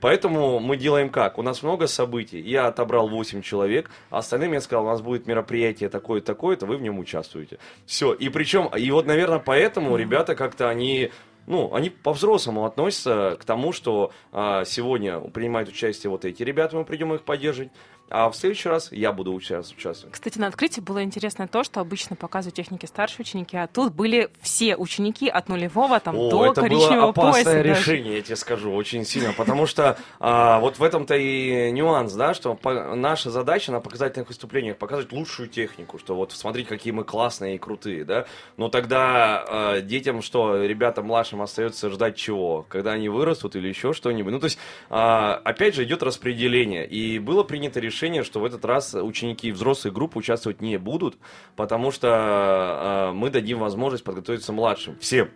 Поэтому 0.00 0.60
мы 0.60 0.76
делаем 0.76 1.10
как? 1.10 1.36
У 1.36 1.42
нас 1.42 1.62
много 1.62 1.86
событий. 1.86 2.40
Я 2.40 2.68
отобрал 2.68 3.08
8 3.08 3.42
человек, 3.42 3.90
а 4.08 4.18
остальным 4.18 4.52
я 4.52 4.60
сказал, 4.60 4.84
у 4.84 4.88
нас 4.88 5.02
будет 5.02 5.26
мероприятие 5.26 5.88
такое-то, 5.90 6.28
такое-то, 6.28 6.66
вы 6.66 6.76
в 6.76 6.82
нем 6.82 6.98
участвуете. 6.98 7.58
Все. 7.86 8.12
И 8.14 8.28
причем, 8.30 8.66
и 8.68 8.90
вот, 8.90 9.06
наверное, 9.06 9.40
поэтому 9.40 9.96
ребята 9.96 10.34
как-то 10.34 10.68
они 10.70 11.10
ну, 11.50 11.74
они 11.74 11.90
по-взрослому 11.90 12.64
относятся 12.64 13.36
к 13.40 13.44
тому, 13.44 13.72
что 13.72 14.12
а, 14.30 14.64
сегодня 14.64 15.18
принимают 15.18 15.68
участие 15.68 16.08
вот 16.08 16.24
эти 16.24 16.44
ребята, 16.44 16.76
мы 16.76 16.84
придем 16.84 17.12
их 17.12 17.22
поддерживать, 17.22 17.72
а 18.10 18.28
в 18.28 18.36
следующий 18.36 18.68
раз 18.68 18.90
я 18.90 19.12
буду 19.12 19.32
участвовать. 19.32 20.12
Кстати, 20.12 20.38
на 20.38 20.48
открытии 20.48 20.80
было 20.80 21.02
интересно 21.02 21.46
то, 21.46 21.62
что 21.62 21.80
обычно 21.80 22.16
показывают 22.16 22.56
техники 22.56 22.86
старшие 22.86 23.22
ученики, 23.22 23.56
а 23.56 23.68
тут 23.68 23.94
были 23.94 24.30
все 24.40 24.76
ученики 24.76 25.28
от 25.28 25.48
нулевого 25.48 26.00
там, 26.00 26.16
О, 26.16 26.30
до 26.30 26.52
это 26.52 26.62
коричневого 26.62 27.12
было 27.12 27.28
опасное 27.28 27.62
пояса. 27.62 27.80
решение, 27.80 28.04
даже. 28.04 28.16
я 28.16 28.22
тебе 28.22 28.36
скажу, 28.36 28.72
очень 28.74 29.04
сильно, 29.04 29.32
потому 29.32 29.66
что 29.66 29.96
а, 30.18 30.58
вот 30.58 30.78
в 30.78 30.82
этом-то 30.82 31.14
и 31.14 31.70
нюанс, 31.70 32.12
да, 32.14 32.34
что 32.34 32.54
по, 32.54 32.96
наша 32.96 33.30
задача 33.30 33.70
на 33.70 33.80
показательных 33.80 34.28
выступлениях 34.28 34.76
показать 34.76 35.12
лучшую 35.12 35.48
технику, 35.48 35.98
что 35.98 36.16
вот 36.16 36.32
смотрите, 36.32 36.68
какие 36.68 36.92
мы 36.92 37.04
классные 37.04 37.54
и 37.54 37.58
крутые, 37.58 38.04
да, 38.04 38.26
но 38.56 38.68
тогда 38.68 39.44
а, 39.46 39.80
детям 39.80 40.20
что, 40.20 40.64
ребятам 40.64 41.06
младшим 41.06 41.42
остается 41.42 41.90
ждать 41.90 42.16
чего, 42.16 42.66
когда 42.68 42.92
они 42.92 43.08
вырастут 43.08 43.54
или 43.54 43.68
еще 43.68 43.92
что-нибудь, 43.92 44.32
ну 44.32 44.40
то 44.40 44.46
есть, 44.46 44.58
а, 44.88 45.40
опять 45.44 45.76
же, 45.76 45.84
идет 45.84 46.02
распределение, 46.02 46.86
и 46.86 47.20
было 47.20 47.44
принято 47.44 47.78
решение 47.78 47.99
решение, 48.00 48.24
что 48.24 48.40
в 48.40 48.44
этот 48.44 48.64
раз 48.64 48.94
ученики 48.94 49.52
взрослых 49.52 49.92
групп 49.92 50.16
участвовать 50.16 50.62
не 50.62 50.78
будут, 50.78 51.18
потому 51.56 51.90
что 51.90 53.10
э, 53.10 53.12
мы 53.12 53.30
дадим 53.30 53.58
возможность 53.58 54.04
подготовиться 54.04 54.52
младшим, 54.52 54.96
всем. 54.98 55.28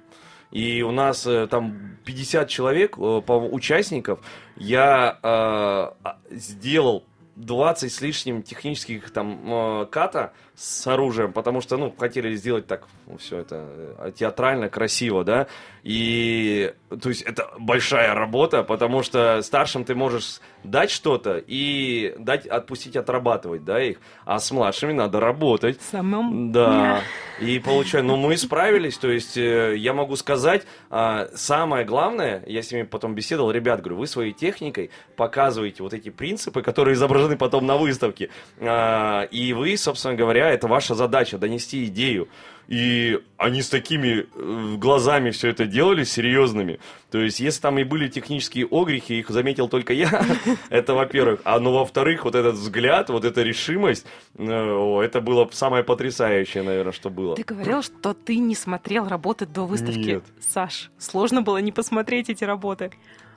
И 0.50 0.82
у 0.82 0.90
нас 0.90 1.26
э, 1.26 1.46
там 1.46 1.98
50 2.04 2.48
человек, 2.48 2.96
э, 2.96 3.20
по 3.26 3.32
участников. 3.32 4.20
Я 4.56 5.18
э, 5.22 6.36
сделал 6.36 7.04
20 7.36 7.92
с 7.92 8.00
лишним 8.00 8.42
технических 8.42 9.10
там 9.10 9.40
э, 9.44 9.86
ката 9.90 10.32
с 10.56 10.86
оружием, 10.86 11.32
потому 11.32 11.60
что, 11.60 11.76
ну, 11.76 11.92
хотели 11.96 12.34
сделать 12.36 12.66
так, 12.66 12.84
ну, 13.06 13.16
все 13.18 13.38
это 13.38 13.66
э, 13.98 14.12
театрально, 14.16 14.68
красиво, 14.68 15.24
да, 15.24 15.48
и, 15.82 16.72
то 17.02 17.08
есть, 17.08 17.22
это 17.22 17.50
большая 17.58 18.14
работа, 18.14 18.62
потому 18.62 19.02
что 19.02 19.42
старшим 19.42 19.84
ты 19.84 19.96
можешь 19.96 20.40
дать 20.62 20.90
что-то 20.90 21.42
и 21.44 22.14
дать, 22.18 22.46
отпустить 22.46 22.96
отрабатывать, 22.96 23.64
да, 23.64 23.82
их, 23.82 23.98
а 24.24 24.38
с 24.38 24.50
младшими 24.52 24.92
надо 24.92 25.18
работать. 25.18 25.80
Самым? 25.90 26.52
Да, 26.52 27.02
и 27.40 27.58
получаю, 27.58 28.04
ну, 28.04 28.16
мы 28.16 28.36
справились, 28.36 28.96
то 28.96 29.10
есть, 29.10 29.36
э, 29.36 29.74
я 29.76 29.92
могу 29.92 30.14
сказать, 30.14 30.62
э, 30.90 31.28
самое 31.34 31.84
главное, 31.84 32.44
я 32.46 32.62
с 32.62 32.70
ними 32.70 32.84
потом 32.84 33.16
беседовал, 33.16 33.50
ребят, 33.50 33.80
говорю, 33.80 33.96
вы 33.96 34.06
своей 34.06 34.32
техникой 34.32 34.90
показываете 35.16 35.82
вот 35.82 35.94
эти 35.94 36.10
принципы, 36.10 36.62
которые 36.62 36.94
изображены 36.94 37.36
потом 37.36 37.66
на 37.66 37.76
выставке, 37.76 38.30
э, 38.58 39.26
и 39.32 39.52
вы, 39.52 39.76
собственно 39.76 40.14
говоря, 40.14 40.43
это 40.50 40.66
ваша 40.68 40.94
задача, 40.94 41.38
донести 41.38 41.86
идею. 41.86 42.28
И 42.66 43.20
они 43.36 43.60
с 43.60 43.68
такими 43.68 44.26
э, 44.34 44.76
глазами 44.76 45.30
все 45.30 45.50
это 45.50 45.66
делали, 45.66 46.04
серьезными. 46.04 46.80
То 47.10 47.18
есть, 47.18 47.38
если 47.38 47.60
там 47.60 47.78
и 47.78 47.84
были 47.84 48.08
технические 48.08 48.66
огрехи, 48.70 49.18
их 49.18 49.28
заметил 49.28 49.68
только 49.68 49.92
я, 49.92 50.24
это 50.70 50.94
во-первых. 50.94 51.40
А 51.44 51.60
ну, 51.60 51.72
во-вторых, 51.72 52.24
вот 52.24 52.34
этот 52.34 52.54
взгляд, 52.54 53.10
вот 53.10 53.24
эта 53.24 53.42
решимость, 53.42 54.06
э, 54.36 55.00
это 55.02 55.20
было 55.20 55.48
самое 55.52 55.84
потрясающее, 55.84 56.62
наверное, 56.62 56.92
что 56.92 57.10
было. 57.10 57.36
Ты 57.36 57.44
говорил, 57.44 57.82
что 57.82 58.14
ты 58.14 58.38
не 58.38 58.54
смотрел 58.54 59.08
работы 59.08 59.44
до 59.44 59.66
выставки. 59.66 59.98
Нет. 59.98 60.24
Саш, 60.40 60.90
сложно 60.98 61.42
было 61.42 61.58
не 61.58 61.72
посмотреть 61.72 62.30
эти 62.30 62.44
работы. 62.44 62.92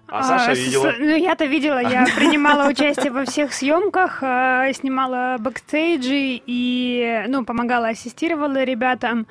А 0.10 0.24
Саша 0.24 0.56
с- 0.56 0.60
видела? 0.60 0.94
Ну, 0.98 1.16
я-то 1.18 1.46
видела, 1.46 1.80
я 1.80 2.06
принимала 2.16 2.68
участие 2.70 3.12
во 3.12 3.26
всех 3.26 3.54
съемках, 3.54 4.20
э, 4.24 4.72
снимала 4.74 5.38
бэкстейджи 5.40 6.42
и, 6.46 7.24
ну, 7.28 7.44
помогала, 7.46 7.90
ассистировала 7.90 8.64
ребятам. 8.64 9.28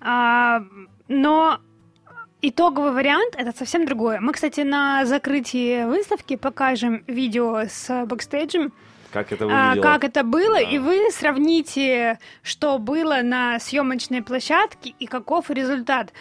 А, 0.00 0.62
Но 1.08 1.58
итоговый 2.42 2.92
вариант 2.92 3.34
это 3.36 3.56
совсем 3.56 3.84
другое. 3.86 4.20
Мы, 4.20 4.32
кстати, 4.32 4.60
на 4.60 5.04
закрытии 5.04 5.84
выставки 5.84 6.36
покажем 6.36 7.02
видео 7.06 7.62
с 7.68 8.04
бэкстейджем, 8.06 8.72
Как 9.12 9.32
это 9.32 9.44
а, 9.44 9.48
выглядело? 9.70 9.82
как 9.82 10.04
это 10.04 10.22
было, 10.22 10.54
Да. 10.54 10.60
и 10.60 10.78
вы 10.78 11.10
сравните, 11.10 12.18
что 12.42 12.78
было 12.78 13.20
на 13.22 13.58
съемочной 13.58 14.22
площадке 14.22 14.94
и 14.98 15.06
каков 15.06 15.50
результат. 15.50 16.12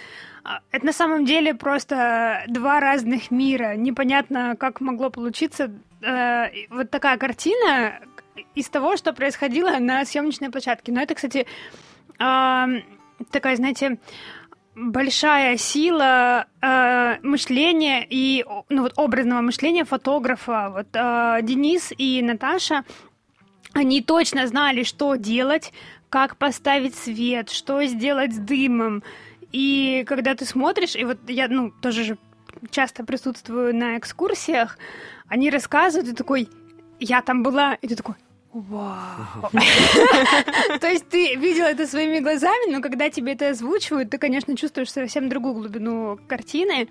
А, 0.44 0.62
Это 0.72 0.86
на 0.86 0.94
самом 0.94 1.26
деле 1.26 1.54
просто 1.54 2.44
два 2.48 2.80
разных 2.80 3.32
мира. 3.32 3.76
Непонятно, 3.76 4.56
как 4.58 4.82
могло 4.82 5.10
получиться 5.10 5.72
э, 6.02 6.68
вот 6.70 6.90
такая 6.90 7.18
картина 7.18 8.00
из 8.56 8.70
того, 8.70 8.98
что 8.98 9.14
происходило 9.14 9.78
на 9.80 10.06
съемочной 10.06 10.50
площадке. 10.50 10.92
Но 10.92 11.02
это, 11.02 11.16
кстати, 11.16 11.46
а, 12.20 12.68
такая, 13.32 13.56
знаете, 13.56 14.00
большая 14.76 15.58
сила 15.58 16.48
э, 16.62 17.18
мышления 17.22 18.06
и 18.10 18.46
ну, 18.70 18.84
вот, 18.84 18.94
образного 18.96 19.42
мышления 19.42 19.84
фотографа. 19.84 20.70
Вот 20.70 20.88
э, 20.94 21.40
Денис 21.44 21.92
и 21.98 22.22
Наташа, 22.22 22.86
они 23.74 24.02
точно 24.02 24.48
знали, 24.48 24.84
что 24.84 25.16
делать, 25.16 25.74
как 26.10 26.38
поставить 26.38 26.96
свет, 26.96 27.50
что 27.50 27.84
сделать 27.84 28.34
с 28.34 28.38
дымом. 28.38 29.04
И 29.52 30.04
когда 30.08 30.36
ты 30.36 30.46
смотришь, 30.46 30.96
и 30.96 31.04
вот 31.04 31.18
я, 31.28 31.48
ну, 31.48 31.72
тоже 31.72 32.04
же 32.04 32.18
часто 32.72 33.04
присутствую 33.04 33.76
на 33.76 33.98
экскурсиях, 33.98 34.78
они 35.28 35.50
рассказывают, 35.50 36.10
и 36.10 36.16
такой, 36.16 36.50
я 37.00 37.22
там 37.22 37.44
была, 37.44 37.76
и 37.76 37.88
ты 37.88 37.96
такой, 37.96 38.16
Вау. 38.52 39.52
То 40.82 40.88
есть 40.88 41.08
ты 41.08 41.36
видел 41.36 41.66
это 41.66 41.86
своими 41.86 42.20
глазами, 42.20 42.72
но 42.72 42.82
когда 42.82 43.10
тебе 43.12 43.34
это 43.34 43.50
озвучивают, 43.50 44.10
ты, 44.10 44.18
конечно, 44.18 44.58
чувствуешь 44.58 44.92
совсем 44.92 45.30
другую 45.30 45.54
глубину 45.54 46.20
картины. 46.28 46.90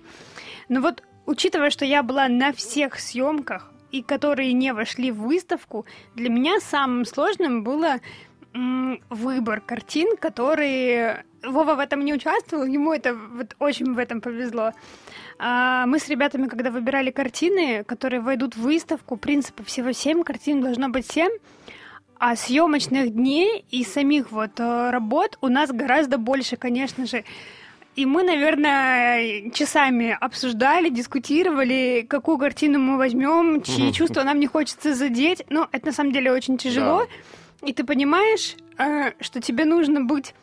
Но 0.69 0.79
вот, 0.79 1.03
учитывая, 1.25 1.69
что 1.69 1.83
я 1.83 2.01
была 2.01 2.29
на 2.29 2.53
всех 2.53 2.97
съемках, 2.99 3.73
и 3.91 4.03
которые 4.03 4.53
не 4.53 4.71
вошли 4.73 5.11
в 5.11 5.21
выставку, 5.23 5.85
для 6.15 6.29
меня 6.29 6.59
самым 6.61 7.05
сложным 7.05 7.63
было 7.63 7.97
выбор 9.09 9.61
картин, 9.61 10.15
которые... 10.17 11.25
Вова 11.43 11.75
в 11.75 11.79
этом 11.79 12.03
не 12.03 12.13
участвовал, 12.13 12.65
ему 12.65 12.93
это 12.93 13.13
вот 13.13 13.55
очень 13.59 13.93
в 13.93 13.97
этом 13.97 14.21
повезло. 14.21 14.71
А, 15.37 15.85
Мы 15.85 15.99
с 15.99 16.09
ребятами, 16.09 16.47
когда 16.47 16.69
выбирали 16.71 17.11
картины, 17.11 17.83
которые 17.83 18.19
войдут 18.19 18.55
в 18.55 18.61
выставку, 18.61 19.15
принципа 19.15 19.63
всего 19.63 19.91
семь 19.91 20.23
картин 20.23 20.61
должно 20.61 20.89
быть 20.89 21.09
семь, 21.09 21.31
а 22.17 22.35
съемочных 22.35 23.13
дней 23.13 23.65
и 23.71 23.83
самих 23.85 24.31
вот 24.31 24.59
э, 24.59 24.89
работ 24.89 25.37
у 25.41 25.47
нас 25.47 25.71
гораздо 25.71 26.17
больше, 26.17 26.57
конечно 26.57 27.05
же. 27.05 27.23
И 27.95 28.05
мы, 28.05 28.23
наверное, 28.23 29.49
часами 29.51 30.17
обсуждали, 30.19 30.89
дискутировали, 30.89 32.05
какую 32.07 32.37
картину 32.37 32.79
мы 32.79 32.97
возьмем, 32.97 33.61
чьи 33.61 33.91
чувства 33.93 34.23
нам 34.23 34.39
не 34.39 34.47
хочется 34.47 34.93
задеть. 34.93 35.43
Ну, 35.49 35.67
это 35.71 35.87
на 35.87 35.91
самом 35.93 36.11
деле 36.11 36.31
очень 36.31 36.57
тяжело. 36.57 37.07
И 37.61 37.73
ты 37.73 37.83
понимаешь, 37.83 38.55
э, 38.77 39.11
что 39.21 39.41
тебе 39.41 39.65
нужно 39.65 40.01
быть 40.01 40.33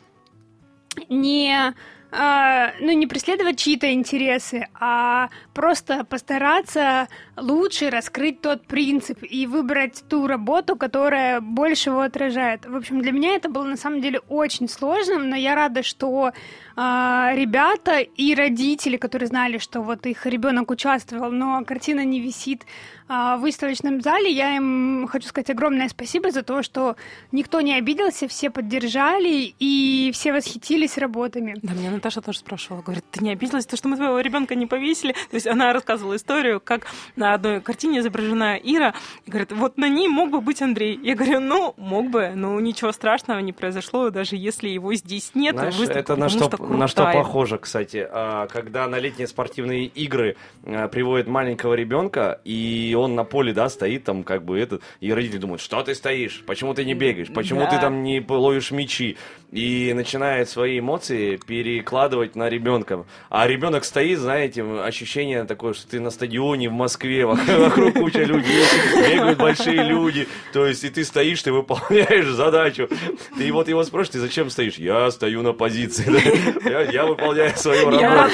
не 1.09 1.73
а, 2.09 2.71
ну, 2.79 2.91
не 2.93 3.05
преследовать 3.05 3.59
чьи-то 3.59 3.91
интересы, 3.91 4.67
а 4.73 5.29
просто 5.53 6.05
постараться 6.05 7.09
лучше 7.35 7.89
раскрыть 7.89 8.41
тот 8.41 8.65
принцип 8.65 9.19
и 9.21 9.45
выбрать 9.45 10.03
ту 10.07 10.25
работу, 10.25 10.77
которая 10.77 11.41
больше 11.41 11.89
его 11.89 12.01
отражает. 12.01 12.65
В 12.65 12.75
общем, 12.75 13.01
для 13.01 13.11
меня 13.11 13.35
это 13.35 13.49
было 13.49 13.65
на 13.65 13.77
самом 13.77 14.01
деле 14.01 14.19
очень 14.29 14.69
сложным, 14.69 15.29
но 15.29 15.35
я 15.35 15.55
рада, 15.55 15.83
что 15.83 16.31
а, 16.79 17.33
ребята 17.33 18.01
и 18.01 18.35
родители, 18.35 18.97
которые 18.97 19.27
знали, 19.27 19.57
что 19.57 19.81
вот 19.81 20.05
их 20.05 20.27
ребенок 20.27 20.69
участвовал, 20.69 21.31
но 21.31 21.65
картина 21.65 22.05
не 22.05 22.19
висит 22.19 22.67
а, 23.07 23.37
в 23.37 23.41
выставочном 23.41 23.99
зале, 24.01 24.31
я 24.31 24.55
им 24.55 25.07
хочу 25.09 25.27
сказать 25.27 25.49
огромное 25.49 25.89
спасибо 25.89 26.29
за 26.29 26.43
то, 26.43 26.61
что 26.61 26.95
никто 27.31 27.61
не 27.61 27.73
обиделся, 27.73 28.27
все 28.27 28.51
поддержали 28.51 29.55
и 29.57 30.11
все 30.13 30.31
восхитились 30.31 30.99
работами. 30.99 31.55
Да, 31.63 31.73
меня 31.73 31.89
Наташа 31.89 32.21
тоже 32.21 32.37
спрашивала, 32.37 32.83
говорит, 32.83 33.05
ты 33.09 33.23
не 33.23 33.31
обиделась, 33.31 33.65
то, 33.65 33.75
что 33.75 33.87
мы 33.87 33.95
твоего 33.95 34.19
ребенка 34.19 34.53
не 34.53 34.67
повесили? 34.67 35.13
То 35.13 35.35
есть 35.35 35.47
она 35.47 35.73
рассказывала 35.73 36.15
историю, 36.15 36.61
как 36.63 36.85
на 37.15 37.33
одной 37.33 37.59
картине 37.59 37.99
изображена 37.99 38.55
Ира, 38.55 38.93
и 39.25 39.31
говорит, 39.31 39.51
вот 39.51 39.77
на 39.77 39.89
ней 39.89 40.07
мог 40.07 40.29
бы 40.29 40.41
быть 40.41 40.61
Андрей. 40.61 40.99
Я 41.01 41.15
говорю, 41.15 41.39
ну, 41.39 41.73
мог 41.77 42.11
бы, 42.11 42.33
но 42.35 42.59
ничего 42.59 42.91
страшного 42.91 43.39
не 43.39 43.51
произошло, 43.51 44.11
даже 44.11 44.35
если 44.35 44.69
его 44.69 44.93
здесь 44.93 45.31
нет. 45.33 45.55
Знаешь, 45.55 45.75
выставка, 45.75 45.99
это 45.99 46.15
на 46.15 46.27
потому 46.27 46.49
что, 46.49 46.66
на 46.69 46.87
что 46.87 47.03
похоже, 47.11 47.57
кстати, 47.57 48.05
А, 48.09 48.47
когда 48.47 48.87
на 48.87 48.99
летние 48.99 49.27
спортивные 49.27 49.85
игры 49.85 50.35
а, 50.65 50.87
приводят 50.87 51.27
маленького 51.27 51.73
ребенка, 51.73 52.39
и 52.43 52.95
он 52.97 53.15
на 53.15 53.23
поле, 53.23 53.53
да, 53.53 53.69
стоит 53.69 54.03
там, 54.03 54.23
как 54.23 54.43
бы 54.43 54.59
этот, 54.59 54.81
и 54.99 55.11
родители 55.13 55.37
думают, 55.37 55.61
что 55.61 55.81
ты 55.83 55.95
стоишь, 55.95 56.43
почему 56.45 56.73
ты 56.73 56.85
не 56.85 56.93
бегаешь, 56.93 57.31
почему 57.33 57.61
Да. 57.61 57.67
ты 57.71 57.79
там 57.79 58.03
не 58.03 58.23
ловишь 58.27 58.71
мячи, 58.71 59.17
и 59.51 59.93
начинает 59.93 60.49
свои 60.49 60.79
эмоции 60.79 61.37
перекладывать 61.37 62.35
на 62.35 62.49
ребенка. 62.49 63.05
А 63.29 63.47
ребенок 63.47 63.85
стоит, 63.85 64.19
знаете, 64.19 64.61
ощущение 64.63 65.45
такое, 65.45 65.73
что 65.73 65.87
ты 65.87 65.99
на 66.01 66.09
стадионе 66.09 66.69
в 66.69 66.73
Москве, 66.73 67.25
вокруг 67.25 67.93
куча 67.93 68.23
людей, 68.23 68.63
бегают 69.09 69.39
большие 69.39 69.83
люди, 69.83 70.27
то 70.53 70.65
есть 70.65 70.83
и 70.83 70.89
ты 70.89 71.03
стоишь, 71.05 71.41
ты 71.43 71.51
выполняешь 71.53 72.25
задачу. 72.27 72.89
Ты 73.37 73.51
вот 73.53 73.67
его 73.69 73.83
спросишь, 73.83 74.13
ты 74.13 74.19
зачем 74.19 74.49
стоишь? 74.49 74.75
Я 74.77 75.09
стою 75.11 75.41
на 75.43 75.53
позиции. 75.53 76.07
я, 76.63 76.81
я 76.81 77.05
выполняю 77.05 77.55
свою 77.57 77.89
работу. 77.89 78.31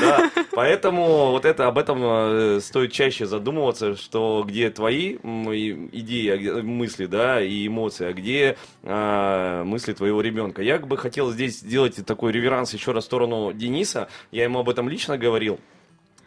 Да. 0.00 0.30
Поэтому 0.52 1.30
вот 1.30 1.44
это 1.44 1.66
об 1.66 1.78
этом 1.78 2.00
э, 2.02 2.60
стоит 2.60 2.92
чаще 2.92 3.26
задумываться, 3.26 3.96
что 3.96 4.44
где 4.46 4.70
твои 4.70 5.14
идеи, 5.16 6.28
а 6.28 6.36
где- 6.36 6.52
мысли, 6.62 7.06
да, 7.06 7.42
и 7.42 7.66
эмоции, 7.66 8.06
а 8.08 8.12
где 8.12 8.56
а, 8.82 9.64
мысли 9.64 9.92
твоего 9.92 10.20
ребенка. 10.20 10.62
Я 10.62 10.78
бы 10.78 10.96
хотел 10.96 11.30
здесь 11.30 11.58
сделать 11.60 12.04
такой 12.06 12.32
реверанс 12.32 12.72
еще 12.74 12.92
раз 12.92 13.04
в 13.04 13.06
сторону 13.06 13.52
Дениса. 13.52 14.08
Я 14.32 14.44
ему 14.44 14.60
об 14.60 14.68
этом 14.68 14.88
лично 14.88 15.18
говорил 15.18 15.58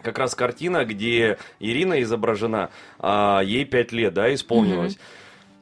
как 0.02 0.18
раз 0.18 0.36
картина, 0.36 0.86
где 0.86 1.38
Ирина 1.60 2.02
изображена, 2.02 2.70
а, 3.00 3.42
ей 3.42 3.66
5 3.66 3.92
лет, 3.92 4.14
да, 4.14 4.34
исполнилось. 4.34 4.98
А, 4.98 5.00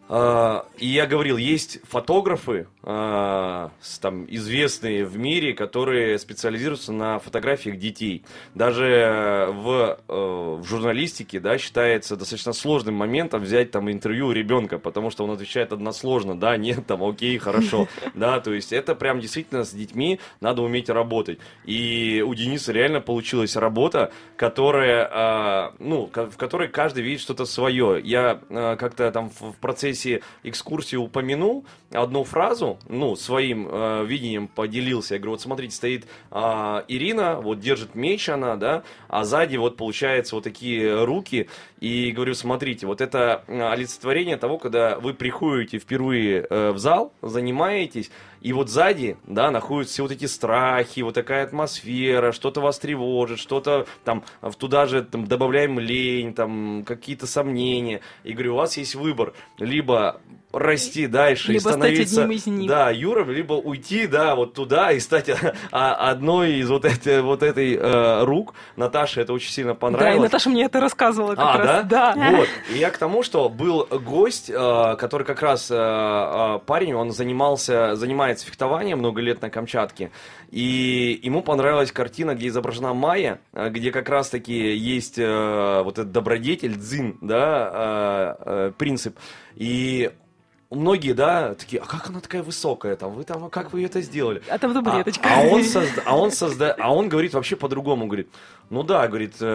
и 0.09 0.87
я 0.87 1.05
говорил, 1.05 1.35
есть 1.35 1.79
фотографы, 1.83 2.67
э, 2.83 3.69
там, 3.99 4.25
известные 4.29 5.03
в 5.03 5.17
мире, 5.17 5.53
которые 5.53 6.17
специализируются 6.17 6.93
на 6.93 7.19
фотографиях 7.19 7.77
детей. 7.77 8.23
Даже 8.55 9.49
в, 9.51 9.99
э, 10.07 10.13
в 10.13 10.63
журналистике 10.63 11.41
да, 11.41 11.57
считается 11.57 12.15
достаточно 12.15 12.53
сложным 12.53 12.95
моментом 12.95 13.41
взять 13.41 13.71
там 13.71 13.91
интервью 13.91 14.27
у 14.27 14.31
ребенка, 14.31 14.79
потому 14.79 15.09
что 15.09 15.25
он 15.25 15.31
отвечает 15.31 15.73
односложно, 15.73 16.39
да, 16.39 16.55
нет, 16.55 16.87
там, 16.87 17.03
окей, 17.03 17.37
хорошо, 17.37 17.89
да, 18.15 18.39
то 18.39 18.53
есть 18.53 18.71
это 18.71 18.95
прям 18.95 19.19
действительно 19.19 19.65
с 19.65 19.71
детьми 19.71 20.21
надо 20.39 20.61
уметь 20.61 20.89
работать. 20.89 21.39
И 21.65 22.23
у 22.25 22.33
Дениса 22.33 22.71
реально 22.71 23.01
получилась 23.01 23.57
работа, 23.57 24.13
которая, 24.37 25.09
э, 25.11 25.71
ну, 25.79 26.09
в 26.13 26.37
которой 26.37 26.69
каждый 26.69 27.03
видит 27.03 27.19
что-то 27.19 27.43
свое. 27.43 27.99
Я 28.01 28.39
э, 28.49 28.77
как-то 28.77 29.11
там 29.11 29.31
в 29.31 29.55
процессе 29.59 29.96
экскурсии 30.43 30.95
упомянул 30.95 31.65
одну 31.91 32.23
фразу, 32.23 32.77
ну, 32.87 33.15
своим 33.15 33.67
э, 33.69 34.05
видением 34.05 34.47
поделился. 34.47 35.15
Я 35.15 35.19
говорю, 35.19 35.31
вот 35.31 35.41
смотрите, 35.41 35.75
стоит 35.75 36.05
э, 36.31 36.83
Ирина, 36.87 37.39
вот 37.41 37.59
держит 37.59 37.95
меч 37.95 38.29
она, 38.29 38.55
да, 38.55 38.83
а 39.07 39.23
сзади 39.23 39.57
вот 39.57 39.77
получается 39.77 40.35
вот 40.35 40.43
такие 40.43 41.03
руки. 41.03 41.47
И 41.79 42.11
говорю, 42.11 42.33
смотрите, 42.33 42.87
вот 42.87 43.01
это 43.01 43.43
олицетворение 43.47 44.37
того, 44.37 44.57
когда 44.57 44.99
вы 44.99 45.13
приходите 45.13 45.77
впервые 45.79 46.45
э, 46.49 46.71
в 46.71 46.77
зал, 46.77 47.13
занимаетесь, 47.21 48.11
и 48.41 48.53
вот 48.53 48.69
сзади, 48.69 49.17
да, 49.25 49.51
находятся 49.51 49.93
все 49.93 50.03
вот 50.03 50.11
эти 50.11 50.25
страхи, 50.25 51.01
вот 51.01 51.15
такая 51.15 51.43
атмосфера, 51.43 52.31
что-то 52.31 52.61
вас 52.61 52.79
тревожит, 52.79 53.39
что-то 53.39 53.87
там, 54.03 54.23
туда 54.57 54.85
же 54.85 55.03
там, 55.03 55.27
добавляем 55.27 55.79
лень, 55.79 56.33
там, 56.33 56.83
какие-то 56.85 57.27
сомнения. 57.27 58.01
И 58.23 58.33
говорю, 58.33 58.53
у 58.53 58.57
вас 58.57 58.77
есть 58.77 58.95
выбор. 58.95 59.33
Либо 59.57 60.21
расти 60.53 61.07
дальше 61.07 61.51
либо 61.51 61.69
и 61.69 61.71
становиться 61.73 62.13
стать 62.13 62.23
одним 62.23 62.37
из 62.37 62.45
них. 62.47 62.69
да 62.69 62.89
юром 62.89 63.29
либо 63.31 63.53
уйти 63.53 64.07
да 64.07 64.35
вот 64.35 64.53
туда 64.53 64.93
и 64.93 64.99
стать 64.99 65.29
а, 65.71 65.93
одной 66.09 66.53
из 66.55 66.69
вот 66.69 66.85
этой 66.85 67.21
вот 67.21 67.43
этой 67.43 67.75
э, 67.75 68.23
рук. 68.23 68.53
Наташе 68.77 69.21
это 69.21 69.33
очень 69.33 69.51
сильно 69.51 69.75
понравилось 69.75 70.13
да 70.13 70.19
и 70.19 70.21
Наташа 70.21 70.49
мне 70.49 70.63
это 70.63 70.79
рассказывала 70.79 71.35
как 71.35 71.45
а, 71.45 71.57
раз 71.57 71.85
да? 71.85 72.13
да. 72.13 72.31
Вот. 72.31 72.47
И 72.73 72.77
я 72.77 72.89
к 72.91 72.97
тому 72.97 73.23
что 73.23 73.49
был 73.49 73.85
гость 73.85 74.49
э, 74.49 74.95
который 74.97 75.23
как 75.23 75.41
раз 75.41 75.69
э, 75.69 75.75
э, 75.75 76.59
парень 76.65 76.93
он 76.93 77.11
занимался 77.11 77.95
занимается 77.95 78.45
фехтованием 78.45 78.99
много 78.99 79.21
лет 79.21 79.41
на 79.41 79.49
Камчатке. 79.49 80.11
И 80.49 81.19
ему 81.23 81.41
понравилась 81.41 81.91
картина 81.91 82.35
где 82.35 82.47
изображена 82.47 82.93
Майя 82.93 83.41
э, 83.51 83.69
где 83.69 83.91
как 83.91 84.07
раз 84.07 84.29
таки 84.29 84.75
есть 84.75 85.19
э, 85.19 85.81
вот 85.83 85.99
этот 85.99 86.13
добродетель 86.13 86.75
дзин 86.75 87.17
да 87.21 87.71
э, 87.73 88.35
э, 88.45 88.71
принцип. 88.77 89.17
И 89.55 90.11
многие, 90.69 91.13
да, 91.13 91.55
такие, 91.55 91.81
а 91.81 91.85
как 91.85 92.09
она 92.09 92.19
такая 92.19 92.43
высокая 92.43 92.95
там, 92.95 93.13
вы 93.13 93.23
там, 93.23 93.45
а 93.45 93.49
как 93.49 93.71
вы 93.71 93.85
это 93.85 94.01
сделали? 94.01 94.41
А 94.49 94.57
там 94.57 94.73
табуреточка. 94.73 95.27
А, 95.27 95.41
а 95.41 95.43
он 95.43 95.63
созда, 95.63 96.01
а 96.05 96.17
он 96.17 96.31
созда, 96.31 96.75
а 96.77 96.93
он 96.93 97.09
говорит 97.09 97.33
вообще 97.33 97.55
по-другому, 97.55 98.07
говорит, 98.07 98.29
ну 98.69 98.83
да, 98.83 99.07
говорит, 99.07 99.35
э, 99.39 99.45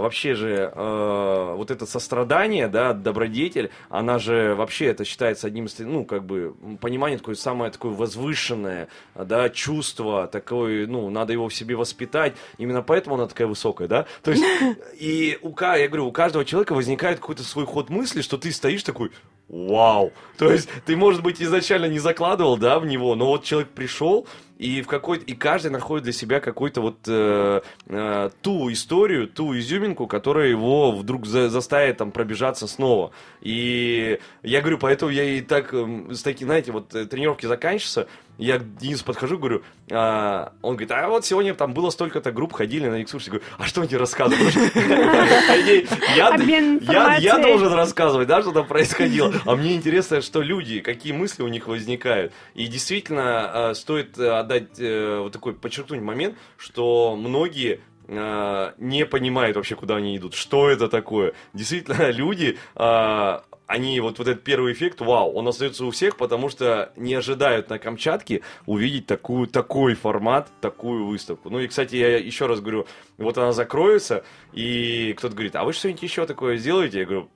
вообще 0.00 0.34
же 0.34 0.72
э, 0.72 1.54
вот 1.56 1.70
это 1.72 1.86
сострадание, 1.86 2.68
да, 2.68 2.92
добродетель, 2.92 3.70
она 3.88 4.18
же 4.18 4.54
вообще 4.54 4.86
это 4.86 5.04
считается 5.04 5.48
одним 5.48 5.66
из, 5.66 5.76
ну 5.80 6.04
как 6.04 6.24
бы 6.24 6.54
понимание 6.80 7.18
такое 7.18 7.34
самое 7.34 7.72
такое 7.72 7.92
возвышенное, 7.92 8.88
да, 9.16 9.48
чувство 9.48 10.28
такое, 10.28 10.86
ну 10.86 11.10
надо 11.10 11.32
его 11.32 11.48
в 11.48 11.54
себе 11.54 11.74
воспитать, 11.74 12.34
именно 12.58 12.82
поэтому 12.82 13.16
она 13.16 13.26
такая 13.26 13.48
высокая, 13.48 13.88
да, 13.88 14.06
то 14.22 14.30
есть 14.30 14.44
и 14.98 15.38
у 15.42 15.52
я 15.60 15.88
говорю, 15.88 16.06
у 16.06 16.12
каждого 16.12 16.44
человека 16.44 16.74
возникает 16.74 17.18
какой-то 17.18 17.42
свой 17.42 17.66
ход 17.66 17.90
мысли, 17.90 18.22
что 18.22 18.38
ты 18.38 18.52
стоишь 18.52 18.84
такой, 18.84 19.10
вау, 19.50 20.12
то 20.38 20.50
есть 20.50 20.68
ты, 20.86 20.96
может 20.96 21.22
быть, 21.22 21.42
изначально 21.42 21.86
не 21.86 21.98
закладывал, 21.98 22.56
да, 22.56 22.78
в 22.78 22.86
него, 22.86 23.14
но 23.16 23.26
вот 23.26 23.44
человек 23.44 23.70
пришел, 23.70 24.26
и 24.60 24.82
в 24.82 24.86
какой 24.86 25.18
и 25.18 25.34
каждый 25.34 25.70
находит 25.70 26.04
для 26.04 26.12
себя 26.12 26.38
какую-то 26.38 26.82
вот 26.82 26.98
э, 27.08 27.62
э, 27.86 28.30
ту 28.42 28.70
историю, 28.70 29.26
ту 29.26 29.58
изюминку, 29.58 30.06
которая 30.06 30.48
его 30.48 30.92
вдруг 30.92 31.24
за, 31.24 31.48
заставит 31.48 31.96
там 31.96 32.12
пробежаться 32.12 32.66
снова. 32.66 33.10
И 33.40 34.20
я 34.42 34.60
говорю, 34.60 34.76
поэтому 34.76 35.10
я 35.10 35.24
и 35.24 35.40
так, 35.40 35.72
э, 35.72 36.08
с 36.10 36.22
такие, 36.22 36.44
знаете, 36.44 36.72
вот 36.72 36.94
э, 36.94 37.06
тренировки 37.06 37.46
заканчиваются, 37.46 38.06
я 38.40 38.58
к 38.58 38.76
Денису 38.76 39.04
подхожу, 39.04 39.38
говорю, 39.38 39.62
а, 39.90 40.52
он 40.62 40.74
говорит, 40.74 40.90
а 40.92 41.08
вот 41.08 41.24
сегодня 41.26 41.54
там 41.54 41.74
было 41.74 41.90
столько-то 41.90 42.32
групп, 42.32 42.54
ходили 42.54 42.88
на 42.88 43.02
экскурсии. 43.02 43.28
Говорю, 43.30 43.44
а 43.58 43.66
что 43.66 43.82
они 43.82 43.96
рассказывают? 43.96 44.54
Я 47.20 47.38
должен 47.38 47.72
рассказывать, 47.72 48.28
да, 48.28 48.40
что 48.40 48.52
там 48.52 48.66
происходило. 48.66 49.32
А 49.44 49.56
мне 49.56 49.74
интересно, 49.74 50.22
что 50.22 50.40
люди, 50.40 50.80
какие 50.80 51.12
мысли 51.12 51.42
у 51.42 51.48
них 51.48 51.66
возникают. 51.66 52.32
И 52.54 52.66
действительно, 52.66 53.70
а, 53.70 53.74
стоит 53.74 54.18
э, 54.18 54.30
отдать 54.30 54.78
э, 54.78 55.18
вот 55.20 55.32
такой, 55.32 55.54
подчеркнуть 55.54 56.00
момент, 56.00 56.36
что 56.56 57.16
многие 57.16 57.80
не 58.08 59.06
понимают 59.06 59.56
вообще, 59.56 59.76
куда 59.76 59.94
они 59.94 60.16
идут, 60.16 60.34
что 60.34 60.68
это 60.68 60.88
такое. 60.88 61.32
Действительно, 61.54 62.10
люди 62.10 62.58
а, 62.74 63.44
они 63.70 64.00
вот, 64.00 64.18
вот 64.18 64.26
этот 64.26 64.42
первый 64.42 64.72
эффект, 64.72 65.00
вау, 65.00 65.32
он 65.32 65.46
остается 65.46 65.84
у 65.84 65.92
всех, 65.92 66.16
потому 66.16 66.48
что 66.48 66.92
не 66.96 67.14
ожидают 67.14 67.70
на 67.70 67.78
Камчатке 67.78 68.42
увидеть 68.66 69.06
такую, 69.06 69.46
такой 69.46 69.94
формат, 69.94 70.48
такую 70.60 71.06
выставку. 71.06 71.50
Ну 71.50 71.60
и, 71.60 71.68
кстати, 71.68 71.94
я 71.94 72.18
еще 72.18 72.46
раз 72.46 72.60
говорю, 72.60 72.88
вот 73.16 73.38
она 73.38 73.52
закроется, 73.52 74.24
и 74.52 75.14
кто-то 75.16 75.34
говорит, 75.34 75.54
а 75.54 75.62
вы 75.62 75.72
что-нибудь 75.72 76.02
еще 76.02 76.26
такое 76.26 76.56
сделаете? 76.56 76.98
Я 76.98 77.04
говорю, 77.04 77.30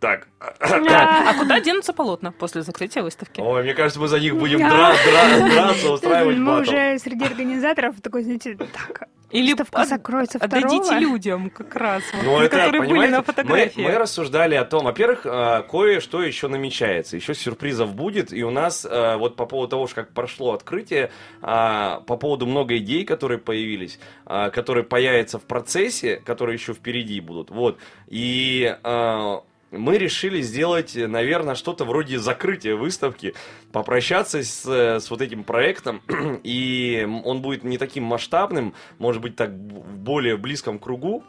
так. 0.00 0.26
А 0.40 1.34
куда 1.34 1.60
денутся 1.60 1.92
полотна 1.92 2.32
после 2.32 2.62
закрытия 2.62 3.02
выставки? 3.02 3.42
Ой, 3.42 3.62
мне 3.62 3.74
кажется, 3.74 4.00
мы 4.00 4.08
за 4.08 4.20
них 4.20 4.36
будем 4.36 4.60
драться, 4.60 5.92
устраивать 5.92 6.38
Мы 6.38 6.62
уже 6.62 6.98
среди 6.98 7.26
организаторов 7.26 8.00
такой, 8.00 8.22
знаете, 8.22 8.56
так, 8.56 9.08
или 9.34 9.50
Выставка 9.50 9.82
от, 9.82 9.88
закроется 9.88 10.38
Отдадите 10.38 10.94
людям 10.98 11.50
как 11.50 11.74
раз, 11.74 12.04
ну, 12.22 12.38
это, 12.38 12.56
которые 12.56 12.88
были 12.88 13.08
на 13.08 13.22
фотографии. 13.22 13.80
Мы, 13.82 13.88
мы 13.88 13.98
рассуждали 13.98 14.54
о 14.54 14.64
том, 14.64 14.84
во-первых, 14.84 15.26
а, 15.26 15.62
кое-что 15.62 16.22
еще 16.22 16.46
намечается, 16.46 17.16
еще 17.16 17.34
сюрпризов 17.34 17.94
будет, 17.96 18.32
и 18.32 18.44
у 18.44 18.50
нас 18.50 18.86
а, 18.88 19.16
вот 19.16 19.34
по 19.34 19.46
поводу 19.46 19.70
того, 19.70 19.88
как 19.92 20.12
прошло 20.12 20.52
открытие, 20.52 21.10
а, 21.42 22.00
по 22.06 22.16
поводу 22.16 22.46
много 22.46 22.78
идей, 22.78 23.04
которые 23.04 23.38
появились, 23.38 23.98
которые 24.24 24.84
появятся 24.84 25.40
в 25.40 25.42
процессе, 25.42 26.22
которые 26.24 26.54
еще 26.54 26.72
впереди 26.72 27.20
будут, 27.20 27.50
вот, 27.50 27.78
и 28.06 28.76
мы 29.76 29.98
решили 29.98 30.40
сделать, 30.40 30.94
наверное, 30.96 31.54
что-то 31.54 31.84
вроде 31.84 32.18
закрытия 32.18 32.76
выставки, 32.76 33.34
попрощаться 33.72 34.42
с, 34.42 34.66
с 34.66 35.10
вот 35.10 35.20
этим 35.20 35.44
проектом, 35.44 36.02
и 36.42 37.06
он 37.24 37.42
будет 37.42 37.64
не 37.64 37.78
таким 37.78 38.04
масштабным, 38.04 38.74
может 38.98 39.22
быть, 39.22 39.36
так 39.36 39.50
в 39.50 39.98
более 39.98 40.36
близком 40.36 40.78
кругу, 40.78 41.24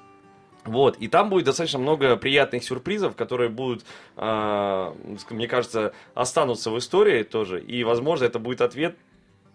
вот, 0.66 0.98
и 0.98 1.08
там 1.08 1.30
будет 1.30 1.46
достаточно 1.46 1.78
много 1.78 2.16
приятных 2.18 2.64
сюрпризов, 2.64 3.16
которые 3.16 3.50
будут, 3.50 3.86
э, 4.18 4.94
мне 5.30 5.48
кажется, 5.48 5.94
останутся 6.16 6.72
в 6.72 6.80
истории 6.80 7.22
тоже. 7.22 7.62
И, 7.62 7.84
возможно, 7.84 8.26
это 8.26 8.40
будет 8.40 8.62
ответ 8.62 8.98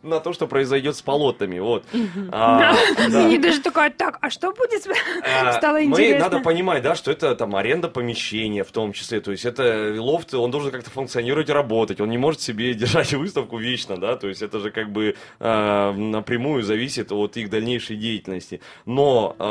на 0.03 0.21
то, 0.21 0.33
что 0.33 0.47
произойдет 0.47 0.97
с 0.97 1.03
полотнами. 1.03 1.59
Вот. 1.59 1.85
А, 2.33 2.75
да. 3.09 3.29
И 3.29 3.39
даже 3.39 3.61
такая, 3.61 3.91
так, 3.91 4.19
а 4.21 4.31
что 4.31 4.53
будет? 4.53 4.87
А, 5.23 5.53
Стало 5.59 5.85
интересно. 5.85 6.15
Мы 6.15 6.21
надо 6.21 6.41
понимать, 6.41 6.83
да, 6.83 6.95
что 6.95 7.11
это 7.11 7.35
там 7.35 7.55
аренда 7.55 7.89
помещения 7.89 8.65
в 8.65 8.73
том 8.73 8.93
числе. 8.93 9.21
То 9.21 9.31
есть 9.31 9.45
это 9.45 9.95
лофт, 9.99 10.33
он 10.35 10.51
должен 10.51 10.71
как-то 10.71 10.91
функционировать 10.91 11.49
и 11.51 11.53
работать. 11.53 12.01
Он 12.01 12.09
не 12.09 12.19
может 12.19 12.41
себе 12.41 12.73
держать 12.75 13.13
выставку 13.13 13.59
вечно, 13.59 13.97
да. 13.99 14.17
То 14.17 14.29
есть 14.29 14.43
это 14.43 14.61
же 14.61 14.71
как 14.71 14.91
бы 14.91 15.17
э, 15.39 15.93
напрямую 15.93 16.63
зависит 16.63 17.13
от 17.13 17.37
их 17.37 17.51
дальнейшей 17.51 17.97
деятельности. 17.97 18.61
Но 18.87 19.37
э, 19.39 19.43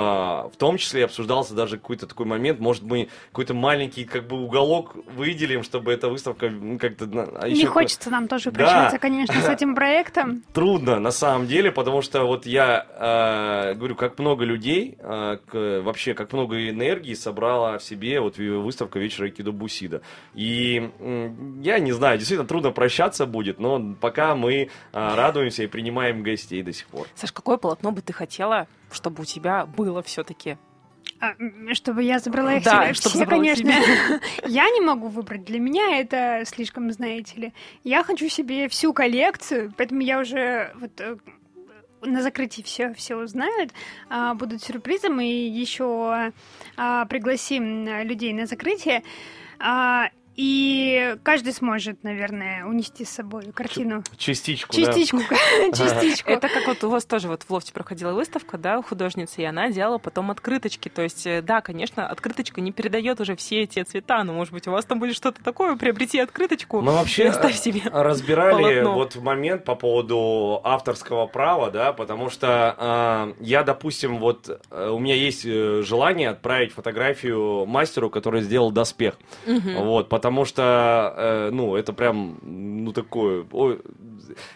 в 0.53 0.57
том 0.57 0.77
числе 0.77 1.05
обсуждался 1.05 1.53
даже 1.53 1.77
какой-то 1.77 2.07
такой 2.07 2.25
момент, 2.25 2.59
может 2.59 2.83
мы 2.83 3.09
какой-то 3.31 3.53
маленький 3.53 4.05
как 4.05 4.27
бы 4.27 4.41
уголок 4.41 4.95
выделим, 5.15 5.63
чтобы 5.63 5.93
эта 5.93 6.09
выставка 6.09 6.51
как-то... 6.79 7.05
А 7.39 7.47
не 7.47 7.65
хочется 7.65 8.09
нам 8.09 8.27
тоже 8.27 8.51
прощаться, 8.51 8.93
да. 8.93 8.99
конечно, 8.99 9.35
с 9.39 9.47
этим 9.47 9.75
проектом 9.75 10.38
трудно 10.53 10.99
на 10.99 11.11
самом 11.11 11.47
деле, 11.47 11.71
потому 11.71 12.01
что 12.01 12.25
вот 12.25 12.45
я 12.45 12.85
э, 12.89 13.75
говорю, 13.75 13.95
как 13.95 14.17
много 14.19 14.45
людей, 14.45 14.97
э, 14.99 15.37
к, 15.45 15.81
вообще 15.81 16.13
как 16.13 16.33
много 16.33 16.69
энергии 16.69 17.13
собрала 17.13 17.77
в 17.77 17.83
себе 17.83 18.19
вот 18.19 18.37
выставка 18.37 18.99
вечера 18.99 19.25
Айкидо 19.25 19.51
Бусида. 19.51 20.01
И 20.33 20.91
э, 20.99 21.29
я 21.61 21.79
не 21.79 21.91
знаю, 21.91 22.17
действительно 22.17 22.47
трудно 22.47 22.71
прощаться 22.71 23.25
будет, 23.25 23.59
но 23.59 23.95
пока 23.99 24.35
мы 24.35 24.53
э, 24.53 24.67
радуемся 24.91 25.63
и 25.63 25.67
принимаем 25.67 26.23
гостей 26.23 26.61
до 26.63 26.73
сих 26.73 26.87
пор. 26.87 27.07
Саш, 27.15 27.31
какое 27.31 27.57
полотно 27.57 27.91
бы 27.91 28.01
ты 28.01 28.13
хотела, 28.13 28.67
чтобы 28.91 29.23
у 29.23 29.25
тебя 29.25 29.65
было 29.65 30.01
все-таки? 30.03 30.57
А, 31.21 31.35
чтобы 31.73 32.03
я 32.03 32.19
забрала 32.19 32.55
их 32.55 32.63
да, 32.63 32.83
себе. 32.85 32.93
Чтобы 32.93 33.15
Все, 33.15 33.25
конечно. 33.25 33.69
я 34.45 34.69
не 34.69 34.81
могу 34.81 35.07
выбрать. 35.07 35.43
Для 35.43 35.59
меня 35.59 35.99
это 35.99 36.43
слишком, 36.45 36.91
знаете 36.91 37.39
ли. 37.39 37.53
Я 37.83 38.03
хочу 38.03 38.29
себе 38.29 38.69
всю 38.69 38.93
коллекцию, 38.93 39.73
поэтому 39.75 40.01
я 40.01 40.19
уже 40.19 40.71
вот 40.75 40.91
э, 41.01 41.17
на 42.01 42.21
закрытии 42.21 42.61
все, 42.61 42.93
все 42.93 43.15
узнают, 43.15 43.71
а, 44.09 44.33
будут 44.33 44.63
сюрпризом, 44.63 45.19
и 45.19 45.27
еще 45.27 46.31
а, 46.77 47.05
пригласим 47.05 47.85
людей 48.03 48.33
на 48.33 48.45
закрытие. 48.45 49.03
И 50.41 51.17
каждый 51.23 51.51
сможет, 51.51 52.05
наверное, 52.05 52.63
унести 52.63 53.03
с 53.03 53.09
собой 53.09 53.51
картину. 53.53 54.03
Частичку, 54.15 54.73
Частичку, 54.73 55.17
частичку. 55.75 56.31
Это 56.31 56.47
как 56.47 56.65
вот 56.65 56.81
у 56.85 56.89
вас 56.89 57.03
тоже 57.03 57.27
вот 57.27 57.43
в 57.43 57.51
лофте 57.51 57.73
проходила 57.73 58.13
выставка, 58.13 58.57
да, 58.57 58.79
у 58.79 58.81
художницы, 58.81 59.41
и 59.41 59.43
она 59.43 59.69
делала 59.69 59.97
потом 59.97 60.31
открыточки. 60.31 60.87
То 60.87 61.01
есть, 61.01 61.27
э, 61.27 61.41
да, 61.41 61.59
конечно, 61.59 62.07
открыточка 62.07 62.61
не 62.61 62.71
передает 62.71 63.19
уже 63.19 63.35
все 63.35 63.65
те 63.65 63.83
цвета, 63.83 64.23
но, 64.23 64.31
может 64.31 64.53
быть, 64.53 64.65
у 64.65 64.71
вас 64.71 64.85
там 64.85 64.99
будет 64.99 65.17
что-то 65.17 65.43
такое, 65.43 65.75
приобрети 65.75 66.19
открыточку. 66.19 66.79
Мы 66.79 66.93
вообще 66.93 67.33
себе 67.59 67.81
разбирали 67.91 68.81
полотно. 68.81 68.93
вот 68.93 69.15
момент 69.17 69.65
по 69.65 69.75
поводу 69.75 70.61
авторского 70.63 71.27
права, 71.27 71.69
да, 71.69 71.91
потому 71.91 72.29
что 72.29 73.33
э, 73.37 73.43
я, 73.43 73.63
допустим, 73.63 74.19
вот 74.19 74.61
э, 74.71 74.89
у 74.89 74.99
меня 74.99 75.15
есть 75.15 75.45
э, 75.45 75.81
желание 75.83 76.29
отправить 76.29 76.71
фотографию 76.71 77.65
мастеру, 77.65 78.09
который 78.09 78.41
сделал 78.41 78.71
доспех, 78.71 79.15
вот, 79.45 80.07
потому 80.07 80.28
что, 80.45 81.13
э, 81.17 81.49
ну, 81.51 81.75
это 81.75 81.93
прям, 81.93 82.39
ну, 82.41 82.91
такое, 82.93 83.45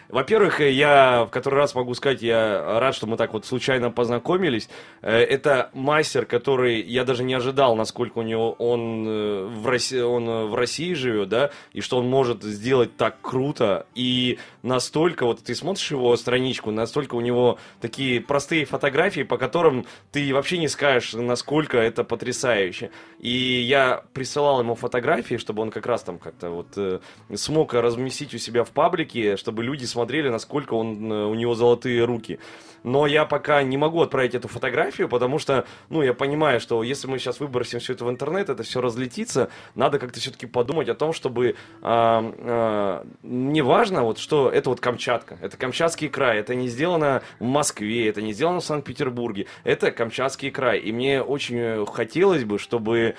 во-первых, 0.08 0.60
я 0.60 1.24
в 1.24 1.30
который 1.30 1.56
раз 1.56 1.74
могу 1.74 1.94
сказать, 1.94 2.22
я 2.22 2.78
рад, 2.80 2.94
что 2.94 3.06
мы 3.06 3.16
так 3.16 3.32
вот 3.32 3.46
случайно 3.46 3.90
познакомились. 3.90 4.68
Э, 5.02 5.18
Это 5.18 5.70
мастер, 5.74 6.26
который 6.26 6.80
я 6.80 7.04
даже 7.04 7.24
не 7.24 7.34
ожидал, 7.34 7.76
насколько 7.76 8.18
у 8.18 8.22
него 8.22 8.52
он 8.52 9.06
э, 9.06 9.44
в 9.46 9.66
России, 9.66 10.00
он 10.00 10.28
э, 10.28 10.44
в 10.44 10.54
России 10.54 10.94
живет, 10.94 11.28
да, 11.28 11.50
и 11.72 11.80
что 11.80 11.98
он 11.98 12.08
может 12.08 12.42
сделать 12.42 12.96
так 12.96 13.20
круто 13.20 13.86
и 13.94 14.38
настолько 14.62 15.26
вот 15.26 15.40
ты 15.40 15.54
смотришь 15.54 15.90
его 15.90 16.16
страничку, 16.16 16.70
настолько 16.70 17.14
у 17.14 17.20
него 17.20 17.58
такие 17.80 18.20
простые 18.20 18.64
фотографии, 18.64 19.22
по 19.22 19.36
которым 19.36 19.86
ты 20.12 20.32
вообще 20.32 20.58
не 20.58 20.68
скажешь, 20.68 21.12
насколько 21.14 21.78
это 21.78 22.04
потрясающе. 22.04 22.90
И 23.18 23.30
я 23.30 24.02
присылал 24.12 24.60
ему 24.60 24.74
фотографии, 24.74 25.36
чтобы 25.36 25.53
он 25.62 25.70
как 25.70 25.86
раз 25.86 26.02
там 26.02 26.18
как-то 26.18 26.50
вот 26.50 26.68
э, 26.76 27.00
смог 27.34 27.74
разместить 27.74 28.34
у 28.34 28.38
себя 28.38 28.64
в 28.64 28.70
паблике, 28.70 29.36
чтобы 29.36 29.62
люди 29.62 29.84
смотрели, 29.84 30.28
насколько 30.28 30.74
он, 30.74 31.12
э, 31.12 31.26
у 31.26 31.34
него 31.34 31.54
золотые 31.54 32.04
руки. 32.04 32.38
Но 32.84 33.06
я 33.06 33.24
пока 33.24 33.62
не 33.62 33.76
могу 33.76 34.02
отправить 34.02 34.34
эту 34.34 34.46
фотографию, 34.46 35.08
потому 35.08 35.38
что, 35.38 35.64
ну, 35.88 36.02
я 36.02 36.14
понимаю, 36.14 36.60
что 36.60 36.82
если 36.82 37.08
мы 37.08 37.18
сейчас 37.18 37.40
выбросим 37.40 37.80
все 37.80 37.94
это 37.94 38.04
в 38.04 38.10
интернет, 38.10 38.50
это 38.50 38.62
все 38.62 38.80
разлетится, 38.80 39.48
надо 39.74 39.98
как-то 39.98 40.20
все-таки 40.20 40.46
подумать 40.46 40.88
о 40.88 40.94
том, 40.94 41.12
чтобы 41.14 41.56
а, 41.82 42.22
а, 42.38 43.06
не 43.22 43.62
важно, 43.62 44.02
вот 44.02 44.18
что 44.18 44.50
это 44.50 44.70
вот 44.70 44.80
Камчатка, 44.80 45.38
это 45.40 45.56
Камчатский 45.56 46.08
край, 46.08 46.38
это 46.38 46.54
не 46.54 46.68
сделано 46.68 47.22
в 47.40 47.44
Москве, 47.44 48.08
это 48.08 48.20
не 48.20 48.34
сделано 48.34 48.60
в 48.60 48.64
Санкт-Петербурге, 48.64 49.46
это 49.64 49.90
Камчатский 49.90 50.50
край. 50.50 50.78
И 50.78 50.92
мне 50.92 51.22
очень 51.22 51.58
э, 51.58 51.86
хотелось 51.86 52.44
бы, 52.44 52.58
чтобы 52.58 53.16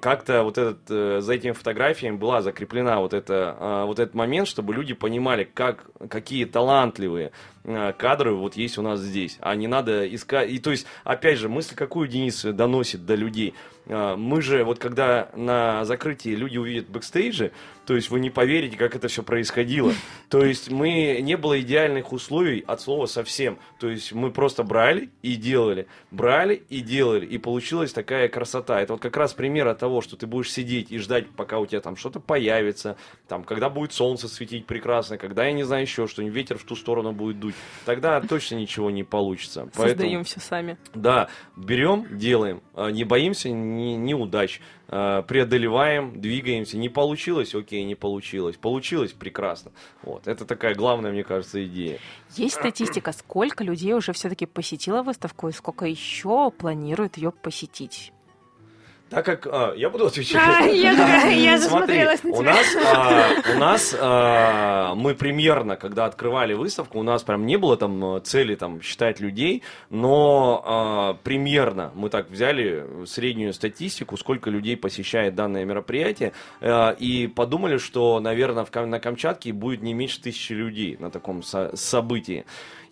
как-то 0.00 0.42
вот 0.42 0.56
этот, 0.58 0.80
э, 0.88 1.20
за 1.20 1.34
этими 1.34 1.52
фотографиями 1.52 2.16
была 2.16 2.40
закреплена 2.40 3.00
вот, 3.00 3.12
это, 3.12 3.56
а, 3.58 3.84
вот 3.84 3.98
этот 3.98 4.14
момент, 4.14 4.48
чтобы 4.48 4.72
люди 4.72 4.94
понимали, 4.94 5.44
как, 5.44 5.84
какие 6.08 6.46
талантливые 6.46 7.32
кадры 7.64 8.32
вот 8.34 8.56
есть 8.56 8.78
у 8.78 8.82
нас 8.82 9.00
здесь. 9.00 9.38
А 9.40 9.54
не 9.54 9.66
надо 9.66 10.12
искать... 10.12 10.50
И 10.50 10.58
то 10.58 10.70
есть, 10.70 10.86
опять 11.04 11.38
же, 11.38 11.48
мысль 11.48 11.74
какую 11.74 12.08
Денис 12.08 12.42
доносит 12.42 13.06
до 13.06 13.14
людей. 13.14 13.54
А, 13.86 14.16
Мы 14.16 14.42
же, 14.42 14.64
вот 14.64 14.78
когда 14.78 15.30
на 15.34 15.84
закрытии 15.84 16.30
люди 16.30 16.58
увидят 16.58 16.88
бэкстейджи, 16.88 17.52
то 17.86 17.96
есть 17.96 18.10
вы 18.10 18.20
не 18.20 18.30
поверите, 18.30 18.76
как 18.76 18.94
это 18.94 19.08
все 19.08 19.22
происходило. 19.24 19.92
То 20.28 20.44
есть 20.44 20.70
мы 20.70 21.18
не 21.20 21.36
было 21.36 21.60
идеальных 21.60 22.12
условий 22.12 22.62
от 22.66 22.80
слова 22.80 23.06
совсем. 23.06 23.58
То 23.80 23.88
есть 23.90 24.12
мы 24.12 24.30
просто 24.30 24.62
брали 24.62 25.10
и 25.20 25.34
делали, 25.34 25.88
брали 26.12 26.62
и 26.68 26.80
делали, 26.80 27.26
и 27.26 27.38
получилась 27.38 27.92
такая 27.92 28.28
красота. 28.28 28.80
Это 28.80 28.92
вот 28.92 29.02
как 29.02 29.16
раз 29.16 29.34
пример 29.34 29.66
от 29.66 29.80
того, 29.80 30.00
что 30.00 30.16
ты 30.16 30.28
будешь 30.28 30.52
сидеть 30.52 30.92
и 30.92 30.98
ждать, 30.98 31.28
пока 31.30 31.58
у 31.58 31.66
тебя 31.66 31.80
там 31.80 31.96
что-то 31.96 32.20
появится, 32.20 32.96
там, 33.26 33.42
когда 33.42 33.68
будет 33.68 33.92
солнце 33.92 34.28
светить 34.28 34.64
прекрасно, 34.66 35.18
когда, 35.18 35.44
я 35.44 35.52
не 35.52 35.64
знаю, 35.64 35.82
еще 35.82 36.06
что-нибудь, 36.06 36.36
ветер 36.36 36.58
в 36.58 36.64
ту 36.64 36.76
сторону 36.76 37.12
будет 37.12 37.40
дуть. 37.40 37.56
Тогда 37.84 38.20
точно 38.20 38.54
ничего 38.54 38.90
не 38.92 39.02
получится. 39.02 39.68
Поэтому- 39.74 39.88
Создаем 39.88 40.24
все 40.24 40.40
сами. 40.40 40.78
да, 40.94 41.28
берем, 41.56 42.06
делаем, 42.16 42.62
А, 42.74 42.90
не 42.90 43.02
боимся 43.04 43.50
ни- 43.76 43.96
неудач, 43.96 44.60
А, 44.88 45.22
преодолеваем, 45.22 46.20
двигаемся. 46.20 46.76
Не 46.76 46.88
получилось, 46.90 47.54
окей, 47.54 47.82
не 47.84 47.94
получилось. 47.94 48.56
Получилось, 48.56 49.12
прекрасно. 49.12 49.72
Вот, 50.02 50.28
это 50.28 50.44
такая 50.44 50.74
главная, 50.74 51.12
мне 51.12 51.24
кажется, 51.24 51.64
идея. 51.64 51.98
Есть 52.36 52.56
статистика, 52.56 53.12
сколько 53.12 53.64
людей 53.64 53.94
уже 53.94 54.12
все-таки 54.12 54.44
посетило 54.46 55.02
выставку 55.02 55.48
и 55.48 55.52
сколько 55.52 55.86
еще 55.86 56.50
планирует 56.50 57.16
ее 57.16 57.32
посетить? 57.32 58.12
Так 59.12 59.26
как 59.26 59.46
а, 59.46 59.74
я 59.76 59.90
буду 59.90 60.06
отвечать. 60.06 60.40
А, 60.42 60.64
я 60.64 61.58
засмотрелась 61.58 62.24
на 62.24 62.30
у 62.30 62.40
нас, 62.40 62.66
а, 62.82 63.28
у 63.54 63.58
нас 63.58 63.94
а, 64.00 64.94
мы 64.94 65.14
примерно, 65.14 65.76
когда 65.76 66.06
открывали 66.06 66.54
выставку, 66.54 66.98
у 66.98 67.02
нас 67.02 67.22
прям 67.22 67.44
не 67.44 67.58
было 67.58 67.76
там 67.76 68.02
а, 68.02 68.20
цели 68.20 68.54
там 68.54 68.80
считать 68.80 69.20
людей, 69.20 69.64
но 69.90 70.62
а, 70.64 71.14
примерно 71.24 71.92
мы 71.94 72.08
так 72.08 72.30
взяли 72.30 72.86
среднюю 73.04 73.52
статистику, 73.52 74.16
сколько 74.16 74.48
людей 74.48 74.78
посещает 74.78 75.34
данное 75.34 75.66
мероприятие, 75.66 76.32
а, 76.62 76.92
и 76.92 77.26
подумали, 77.26 77.76
что, 77.76 78.18
наверное, 78.18 78.64
в, 78.64 78.74
на 78.86 78.98
Камчатке 78.98 79.52
будет 79.52 79.82
не 79.82 79.92
меньше 79.92 80.22
тысячи 80.22 80.54
людей 80.54 80.96
на 80.98 81.10
таком 81.10 81.42
со- 81.42 81.76
событии. 81.76 82.46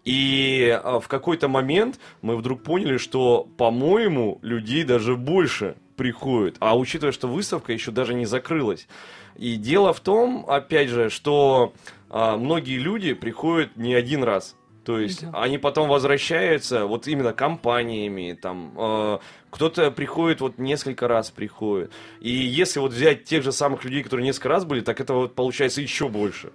И 0.05 0.79
в 0.85 1.09
какой-то 1.09 1.49
момент 1.49 1.99
мы 2.21 2.37
вдруг 2.37 2.63
поняли, 2.63 2.99
что, 2.99 3.49
по-моему, 3.57 4.39
людей 4.43 4.85
даже 4.85 5.17
больше 5.17 5.77
приходит. 6.01 6.57
А 6.61 6.79
учитывая, 6.79 7.13
что 7.13 7.29
выставка 7.29 7.75
еще 7.75 7.91
даже 7.91 8.15
не 8.15 8.25
закрылась. 8.25 8.89
И 9.37 9.57
дело 9.57 9.93
в 9.93 10.01
том, 10.01 10.47
опять 10.49 10.89
же, 10.89 11.11
что 11.11 11.75
а, 12.09 12.39
многие 12.39 12.79
люди 12.79 13.13
приходят 13.13 13.77
не 13.77 13.93
один 13.93 14.25
раз. 14.25 14.57
То 14.83 14.99
есть 14.99 15.31
Да. 15.31 15.43
они 15.43 15.59
потом 15.59 15.91
возвращаются 15.91 16.87
вот 16.87 17.07
именно 17.07 17.35
компаниями, 17.35 18.33
там 18.33 18.73
э, 18.79 19.19
кто-то 19.51 19.91
приходит 19.91 20.41
вот 20.41 20.57
несколько 20.57 21.07
раз 21.07 21.31
приходит. 21.31 21.93
И 22.21 22.31
если 22.31 22.81
вот 22.81 22.93
взять 22.93 23.25
тех 23.25 23.43
же 23.43 23.53
самых 23.53 23.85
людей, 23.85 24.03
которые 24.03 24.25
несколько 24.25 24.49
раз 24.49 24.65
были, 24.65 24.81
так 24.81 25.03
это 25.03 25.13
вот 25.13 25.35
получается 25.35 25.83
еще 25.83 26.09
больше. 26.09 26.51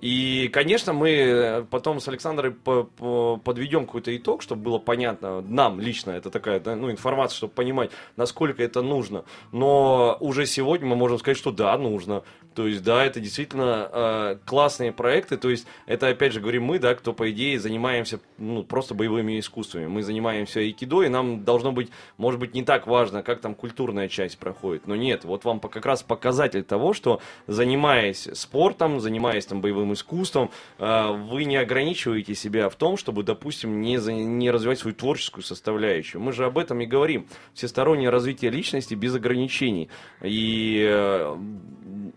И, 0.00 0.48
конечно, 0.52 0.92
мы 0.92 1.10
э, 1.10 1.64
потом 1.70 2.00
с 2.00 2.08
Александрой 2.08 2.52
по- 2.52 2.84
по- 2.84 3.36
подведем 3.36 3.86
какой-то 3.86 4.16
итог, 4.16 4.42
чтобы 4.42 4.62
было 4.62 4.78
понятно, 4.78 5.40
нам 5.40 5.80
лично, 5.80 6.12
это 6.12 6.30
такая 6.30 6.62
ну, 6.64 6.90
информация, 6.90 7.36
чтобы 7.36 7.52
понимать, 7.52 7.90
насколько 8.16 8.62
это 8.62 8.82
нужно. 8.82 9.24
Но 9.52 10.16
уже 10.20 10.46
сегодня 10.46 10.86
мы 10.86 10.96
можем 10.96 11.18
сказать, 11.18 11.36
что 11.36 11.50
да, 11.50 11.76
нужно. 11.76 12.22
То 12.54 12.66
есть, 12.66 12.82
да, 12.82 13.04
это 13.04 13.20
действительно 13.20 13.88
э, 13.92 14.38
классные 14.44 14.92
проекты. 14.92 15.36
То 15.36 15.50
есть, 15.50 15.66
это, 15.86 16.08
опять 16.08 16.32
же, 16.32 16.40
говорим 16.40 16.64
мы, 16.64 16.78
да, 16.78 16.94
кто, 16.94 17.12
по 17.12 17.30
идее, 17.30 17.58
занимаемся 17.60 18.20
ну, 18.36 18.64
просто 18.64 18.94
боевыми 18.94 19.38
искусствами. 19.38 19.86
Мы 19.86 20.02
занимаемся 20.02 20.60
айкидо, 20.60 21.02
и 21.02 21.08
нам 21.08 21.44
должно 21.44 21.72
быть, 21.72 21.90
может 22.16 22.40
быть, 22.40 22.54
не 22.54 22.64
так 22.64 22.86
важно, 22.86 23.22
как 23.22 23.40
там 23.40 23.54
культурная 23.54 24.08
часть 24.08 24.38
проходит. 24.38 24.86
Но 24.86 24.96
нет, 24.96 25.24
вот 25.24 25.44
вам 25.44 25.60
как 25.60 25.86
раз 25.86 26.02
показатель 26.02 26.64
того, 26.64 26.94
что 26.94 27.20
занимаясь 27.46 28.28
спортом, 28.34 29.00
занимаясь 29.00 29.46
там 29.46 29.60
боевым 29.60 29.87
искусством, 29.92 30.50
э, 30.78 31.12
вы 31.30 31.44
не 31.44 31.56
ограничиваете 31.56 32.34
себя 32.34 32.68
в 32.68 32.74
том, 32.76 32.96
чтобы, 32.96 33.22
допустим, 33.22 33.80
не, 33.80 33.98
за- 33.98 34.12
не 34.12 34.50
развивать 34.50 34.78
свою 34.78 34.94
творческую 34.94 35.44
составляющую. 35.44 36.20
Мы 36.20 36.32
же 36.32 36.44
об 36.44 36.58
этом 36.58 36.80
и 36.80 36.86
говорим. 36.86 37.26
Всестороннее 37.54 38.10
развитие 38.10 38.50
личности 38.50 38.94
без 38.94 39.14
ограничений. 39.14 39.88
И 40.22 40.84
э, 40.88 41.36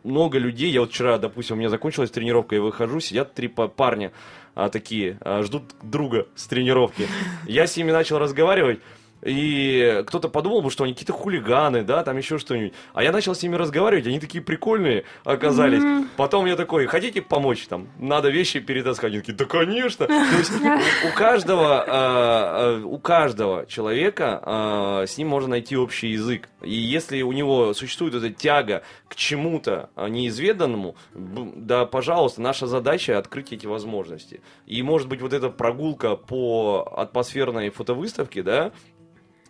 много 0.04 0.38
людей, 0.38 0.72
я 0.72 0.82
вот 0.82 0.92
вчера, 0.92 1.18
допустим, 1.18 1.56
у 1.56 1.60
меня 1.60 1.70
закончилась 1.70 2.12
тренировка, 2.12 2.56
я 2.56 2.62
выхожу, 2.62 3.00
сидят 3.00 3.34
три 3.34 3.48
па- 3.48 3.68
парня 3.68 4.12
а, 4.56 4.70
такие, 4.70 5.18
а, 5.22 5.44
ждут 5.44 5.64
друга 5.82 6.28
с 6.36 6.46
тренировки. 6.48 7.08
Я 7.48 7.68
с 7.68 7.78
ними 7.78 7.92
начал 7.92 8.18
разговаривать, 8.20 8.80
и 9.24 10.04
кто-то 10.08 10.30
подумал 10.30 10.62
бы, 10.62 10.72
что 10.72 10.84
они 10.84 10.94
какие-то 10.94 11.14
хулиганы, 11.14 11.84
да, 11.84 12.04
там 12.04 12.18
еще 12.18 12.38
что-нибудь. 12.38 12.74
А 12.94 13.04
я 13.04 13.12
начал 13.12 13.36
с 13.36 13.44
ними 13.44 13.56
разговаривать, 13.56 14.08
они 14.08 14.20
такие 14.20 14.44
прикольные 14.44 15.04
оказались. 15.24 15.84
Потом 16.18 16.46
я 16.46 16.56
такой, 16.56 16.86
хотите 16.88 17.22
помочь 17.22 17.68
там? 17.68 17.88
Надо 18.00 18.30
вещи 18.30 18.60
перетаскать. 18.60 19.12
Они 19.12 19.20
такие, 19.20 19.34
да 19.34 19.46
конечно. 19.46 20.08
То 20.08 20.14
есть 20.14 20.52
у- 21.06 21.16
каждого, 21.16 21.82
а, 21.82 21.86
а, 21.88 22.86
у 22.86 22.98
каждого 22.98 23.66
человека 23.66 24.42
а, 24.44 25.06
с 25.06 25.18
ним 25.18 25.28
можно 25.28 25.50
найти 25.50 25.78
общий 25.78 26.10
язык. 26.10 26.50
И 26.62 26.74
если 26.74 27.22
у 27.22 27.32
него 27.32 27.74
существует 27.74 28.16
эта 28.16 28.30
тяга 28.30 28.84
к 29.08 29.16
чему-то 29.16 29.90
неизведанному, 29.98 30.96
да, 31.14 31.86
пожалуйста, 31.86 32.42
наша 32.42 32.68
задача 32.68 33.18
открыть 33.18 33.52
эти 33.54 33.66
возможности. 33.68 34.42
И 34.66 34.82
может 34.84 35.08
быть 35.08 35.22
вот 35.22 35.34
эта 35.34 35.50
прогулка 35.50 36.16
по 36.16 36.92
атмосферной 36.98 37.70
фотовыставке, 37.70 38.44
да, 38.44 38.72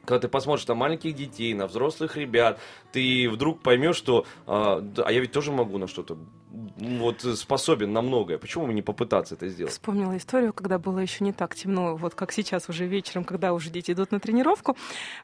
когда 0.06 0.20
ты 0.20 0.28
посмотришь 0.28 0.68
на 0.68 0.76
маленьких 0.76 1.14
детей, 1.14 1.54
на 1.54 1.68
взрослых 1.68 2.18
ребят, 2.18 2.60
ты 2.92 3.30
вдруг 3.30 3.62
поймешь, 3.62 3.96
что 3.96 4.26
да, 4.46 5.04
а 5.06 5.12
я 5.12 5.20
ведь 5.20 5.32
тоже 5.32 5.52
могу 5.52 5.78
на 5.78 5.88
что-то 5.88 6.18
вот 6.82 7.22
способен 7.38 7.94
на 7.94 8.02
многое. 8.02 8.38
Почему 8.38 8.66
бы 8.66 8.74
не 8.74 8.82
попытаться 8.82 9.36
это 9.36 9.48
сделать? 9.48 9.72
Вспомнила 9.74 10.18
историю, 10.18 10.52
когда 10.52 10.80
было 10.80 11.00
еще 11.00 11.24
не 11.24 11.32
так 11.32 11.56
темно, 11.56 11.96
вот 11.96 12.16
как 12.16 12.32
сейчас 12.32 12.70
уже 12.70 12.86
вечером, 12.86 13.24
когда 13.24 13.54
уже 13.54 13.70
дети 13.70 13.92
идут 13.92 14.12
на 14.12 14.20
тренировку. 14.20 14.76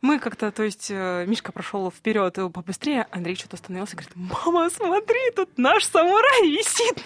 Мы 0.01 0.19
как-то, 0.19 0.51
то 0.51 0.63
есть 0.63 0.91
э, 0.91 1.25
Мишка 1.27 1.51
прошел 1.51 1.89
вперед 1.89 2.37
побыстрее, 2.53 3.07
Андрей 3.11 3.35
что-то 3.35 3.55
остановился 3.55 3.95
и 3.95 3.97
говорит, 3.97 4.13
мама, 4.15 4.69
смотри, 4.69 5.31
тут 5.35 5.57
наш 5.57 5.85
самурай 5.85 6.41
висит. 6.43 7.03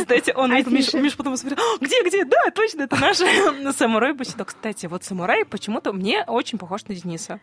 Кстати, 0.00 0.32
он, 0.36 0.52
Миш 0.52 1.16
потом 1.16 1.36
смотрел, 1.36 1.58
где, 1.80 2.02
где, 2.04 2.24
да, 2.24 2.50
точно, 2.54 2.82
это 2.82 2.96
наш 2.96 3.18
самурай 3.76 4.12
Бусидо. 4.12 4.44
Кстати, 4.44 4.86
вот 4.86 5.02
самурай 5.04 5.44
почему-то 5.44 5.92
мне 5.92 6.24
очень 6.26 6.58
похож 6.58 6.84
на 6.84 6.94
Дениса. 6.94 7.40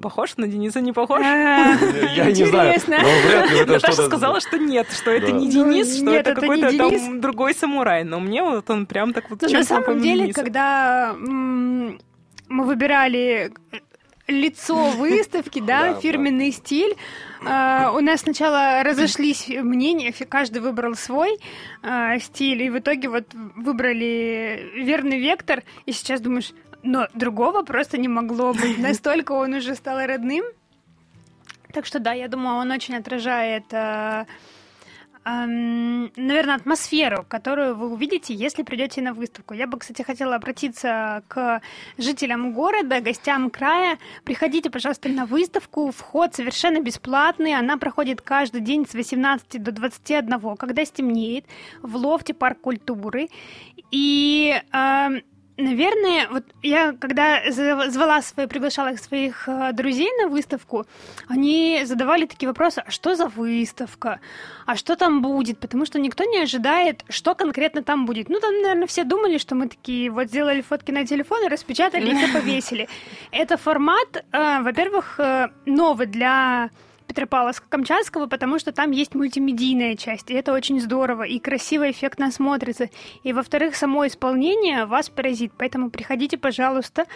Похож 0.00 0.36
на 0.36 0.46
Дениса, 0.46 0.80
не 0.80 0.92
похож? 0.92 1.20
Я 1.22 2.30
не 2.30 2.44
знаю, 2.44 2.80
но 2.86 3.28
вряд 3.28 3.50
ли 3.50 3.58
это 3.58 3.72
Наташа 3.72 4.02
сказала, 4.28 4.40
что 4.40 4.58
нет, 4.58 4.86
что 4.92 5.10
это 5.10 5.32
не 5.32 5.48
Денис, 5.48 5.98
что 5.98 6.10
это 6.10 6.34
какой-то 6.34 6.76
там 6.76 7.20
другой 7.20 7.54
самурай. 7.54 8.04
Но 8.04 8.20
мне 8.20 8.42
вот 8.42 8.68
он 8.70 8.86
прям 8.86 9.12
так 9.12 9.30
вот 9.30 9.42
На 9.42 9.64
самом 9.64 10.00
деле, 10.00 10.32
когда 10.32 11.14
мы 11.14 12.64
выбирали 12.64 13.52
лицо 14.28 14.90
выставки, 14.90 15.60
да, 15.60 15.94
фирменный 15.94 16.52
стиль. 16.52 16.94
Uh, 17.40 17.96
у 17.96 18.00
нас 18.00 18.22
сначала 18.22 18.82
разошлись 18.82 19.48
мнения, 19.48 20.12
каждый 20.12 20.60
выбрал 20.60 20.96
свой 20.96 21.38
uh, 21.84 22.18
стиль, 22.18 22.62
и 22.64 22.68
в 22.68 22.78
итоге 22.78 23.08
вот 23.08 23.32
выбрали 23.32 24.72
верный 24.74 25.20
вектор, 25.20 25.62
и 25.86 25.92
сейчас 25.92 26.20
думаешь, 26.20 26.52
но 26.82 27.06
другого 27.14 27.62
просто 27.62 27.96
не 27.96 28.08
могло 28.08 28.52
быть, 28.52 28.78
настолько 28.78 29.32
он 29.32 29.54
уже 29.54 29.76
стал 29.76 30.04
родным. 30.04 30.44
Так 31.72 31.86
что 31.86 31.98
да, 31.98 32.12
я 32.12 32.28
думаю, 32.28 32.56
он 32.56 32.70
очень 32.70 32.96
отражает, 32.96 33.64
э, 33.72 34.24
э, 35.24 35.46
наверное, 35.46 36.56
атмосферу, 36.56 37.26
которую 37.28 37.76
вы 37.76 37.92
увидите, 37.92 38.32
если 38.32 38.62
придете 38.62 39.02
на 39.02 39.12
выставку. 39.12 39.54
Я 39.54 39.66
бы, 39.66 39.78
кстати, 39.78 40.00
хотела 40.02 40.36
обратиться 40.36 41.22
к 41.28 41.60
жителям 41.98 42.54
города, 42.54 43.00
гостям 43.00 43.50
края. 43.50 43.98
Приходите, 44.24 44.70
пожалуйста, 44.70 45.10
на 45.10 45.26
выставку. 45.26 45.90
Вход 45.90 46.34
совершенно 46.34 46.80
бесплатный. 46.80 47.54
Она 47.54 47.76
проходит 47.76 48.22
каждый 48.22 48.62
день 48.62 48.86
с 48.86 48.94
18 48.94 49.62
до 49.62 49.72
21, 49.72 50.56
когда 50.56 50.84
стемнеет, 50.86 51.44
в 51.82 51.96
лофте 51.96 52.32
парк 52.32 52.60
культуры. 52.62 53.28
И 53.90 54.54
э, 54.72 55.08
Наверное, 55.60 56.28
вот 56.30 56.44
я 56.62 56.92
когда 56.92 57.42
звала 57.50 58.22
свои, 58.22 58.46
приглашала 58.46 58.94
своих 58.94 59.48
э, 59.48 59.72
друзей 59.72 60.08
на 60.22 60.28
выставку, 60.28 60.86
они 61.26 61.82
задавали 61.84 62.26
такие 62.26 62.46
вопросы, 62.48 62.78
а 62.86 62.92
что 62.92 63.16
за 63.16 63.26
выставка, 63.26 64.20
а 64.66 64.76
что 64.76 64.94
там 64.94 65.20
будет, 65.20 65.58
потому 65.58 65.84
что 65.84 65.98
никто 65.98 66.22
не 66.22 66.38
ожидает, 66.38 67.04
что 67.08 67.34
конкретно 67.34 67.82
там 67.82 68.06
будет. 68.06 68.28
Ну, 68.28 68.38
там, 68.38 68.54
наверное, 68.62 68.86
все 68.86 69.02
думали, 69.02 69.38
что 69.38 69.56
мы 69.56 69.68
такие 69.68 70.10
вот 70.10 70.28
сделали 70.28 70.60
фотки 70.60 70.92
на 70.92 71.04
телефон 71.04 71.48
распечатали 71.48 72.08
их 72.08 72.28
и 72.28 72.32
повесили. 72.38 72.88
Это 73.32 73.56
формат, 73.56 74.24
э, 74.30 74.62
во-первых, 74.62 75.18
э, 75.18 75.48
новый 75.66 76.06
для 76.06 76.70
Петропавловска-Камчатского, 77.08 78.28
потому 78.28 78.58
что 78.58 78.72
там 78.72 78.90
есть 78.90 79.14
мультимедийная 79.14 79.96
часть, 79.96 80.30
и 80.30 80.34
это 80.34 80.52
очень 80.52 80.80
здорово, 80.80 81.22
и 81.22 81.38
красиво, 81.38 81.90
эффектно 81.90 82.30
смотрится. 82.30 82.90
И, 83.22 83.32
во-вторых, 83.32 83.74
само 83.76 84.06
исполнение 84.06 84.84
вас 84.84 85.08
поразит, 85.08 85.52
поэтому 85.56 85.90
приходите, 85.90 86.38
пожалуйста. 86.38 87.06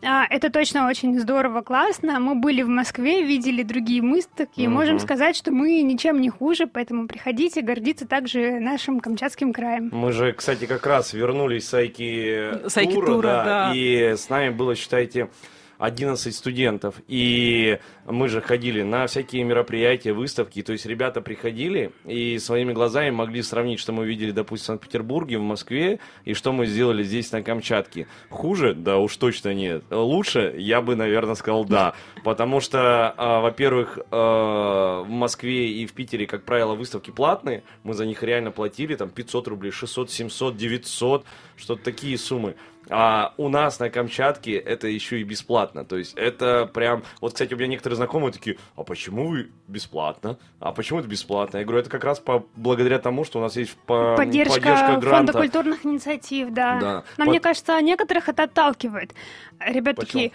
А, 0.00 0.26
это 0.30 0.50
точно 0.50 0.86
очень 0.86 1.18
здорово, 1.18 1.62
классно. 1.62 2.20
Мы 2.20 2.36
были 2.36 2.62
в 2.62 2.68
Москве, 2.68 3.24
видели 3.24 3.62
другие 3.62 4.00
выставки, 4.00 4.60
и 4.60 4.68
можем 4.68 5.00
сказать, 5.00 5.34
что 5.34 5.50
мы 5.50 5.82
ничем 5.82 6.20
не 6.20 6.30
хуже, 6.30 6.66
поэтому 6.66 7.08
приходите 7.08 7.62
гордиться 7.62 8.06
также 8.06 8.60
нашим 8.60 9.00
Камчатским 9.00 9.52
краем. 9.52 9.90
Мы 9.92 10.12
же, 10.12 10.32
кстати, 10.32 10.66
как 10.66 10.86
раз 10.86 11.12
вернулись 11.14 11.66
с 11.68 11.74
Айки, 11.74 12.68
Сайки 12.68 12.94
тура, 12.94 13.06
тура 13.06 13.22
да, 13.22 13.44
да, 13.44 13.72
и 13.74 14.16
с 14.16 14.28
нами 14.28 14.50
было, 14.50 14.76
считайте, 14.76 15.30
11 15.78 16.34
студентов. 16.34 16.96
И 17.08 17.78
мы 18.10 18.28
же 18.28 18.40
ходили 18.40 18.82
на 18.82 19.06
всякие 19.06 19.44
мероприятия, 19.44 20.12
выставки. 20.12 20.62
То 20.62 20.72
есть 20.72 20.86
ребята 20.86 21.20
приходили 21.20 21.92
и 22.04 22.38
своими 22.38 22.72
глазами 22.72 23.10
могли 23.10 23.42
сравнить, 23.42 23.80
что 23.80 23.92
мы 23.92 24.06
видели, 24.06 24.30
допустим, 24.30 24.64
в 24.64 24.66
Санкт-Петербурге, 24.66 25.38
в 25.38 25.42
Москве, 25.42 26.00
и 26.24 26.34
что 26.34 26.52
мы 26.52 26.66
сделали 26.66 27.02
здесь, 27.02 27.30
на 27.32 27.42
Камчатке. 27.42 28.06
Хуже? 28.30 28.74
Да 28.74 28.98
уж 28.98 29.16
точно 29.16 29.54
нет. 29.54 29.84
Лучше? 29.90 30.54
Я 30.56 30.80
бы, 30.80 30.96
наверное, 30.96 31.34
сказал 31.34 31.64
да. 31.64 31.94
Потому 32.24 32.60
что, 32.60 33.14
э, 33.16 33.40
во-первых, 33.40 33.98
э, 33.98 34.02
в 34.10 35.06
Москве 35.08 35.70
и 35.70 35.86
в 35.86 35.92
Питере, 35.92 36.26
как 36.26 36.44
правило, 36.44 36.74
выставки 36.74 37.10
платные. 37.10 37.62
Мы 37.82 37.94
за 37.94 38.06
них 38.06 38.22
реально 38.22 38.50
платили 38.50 38.94
там 38.96 39.10
500 39.10 39.48
рублей, 39.48 39.70
600, 39.70 40.10
700, 40.10 40.56
900, 40.56 41.24
что-то 41.56 41.82
такие 41.82 42.16
суммы. 42.16 42.54
А 42.90 43.34
у 43.36 43.48
нас 43.48 43.78
на 43.80 43.90
Камчатке 43.90 44.56
это 44.56 44.88
еще 44.88 45.20
и 45.20 45.24
бесплатно. 45.24 45.84
То 45.84 45.96
есть 45.96 46.14
это 46.16 46.66
прям... 46.66 47.02
Вот, 47.20 47.32
кстати, 47.32 47.52
у 47.54 47.56
меня 47.56 47.68
некоторые 47.68 47.97
знакомые 47.98 48.32
такие, 48.32 48.56
а 48.76 48.82
почему 48.82 49.28
вы 49.28 49.50
бесплатно? 49.66 50.38
А 50.60 50.72
почему 50.72 51.00
это 51.00 51.08
бесплатно? 51.08 51.58
Я 51.58 51.64
говорю, 51.64 51.80
это 51.80 51.90
как 51.90 52.04
раз 52.04 52.18
по, 52.18 52.46
благодаря 52.56 52.98
тому, 52.98 53.24
что 53.24 53.38
у 53.38 53.42
нас 53.42 53.56
есть 53.56 53.74
по, 53.86 54.16
поддержка, 54.16 54.54
поддержка 54.54 54.96
гранта. 54.96 55.10
фонда 55.10 55.32
культурных 55.34 55.84
инициатив, 55.84 56.50
да. 56.50 56.78
да. 56.80 57.04
Но 57.16 57.24
по... 57.24 57.30
мне 57.30 57.40
кажется, 57.40 57.80
некоторых 57.80 58.28
это 58.28 58.44
отталкивает. 58.44 59.14
Ребят 59.60 59.96
Почему? 59.96 60.06
такие, 60.06 60.32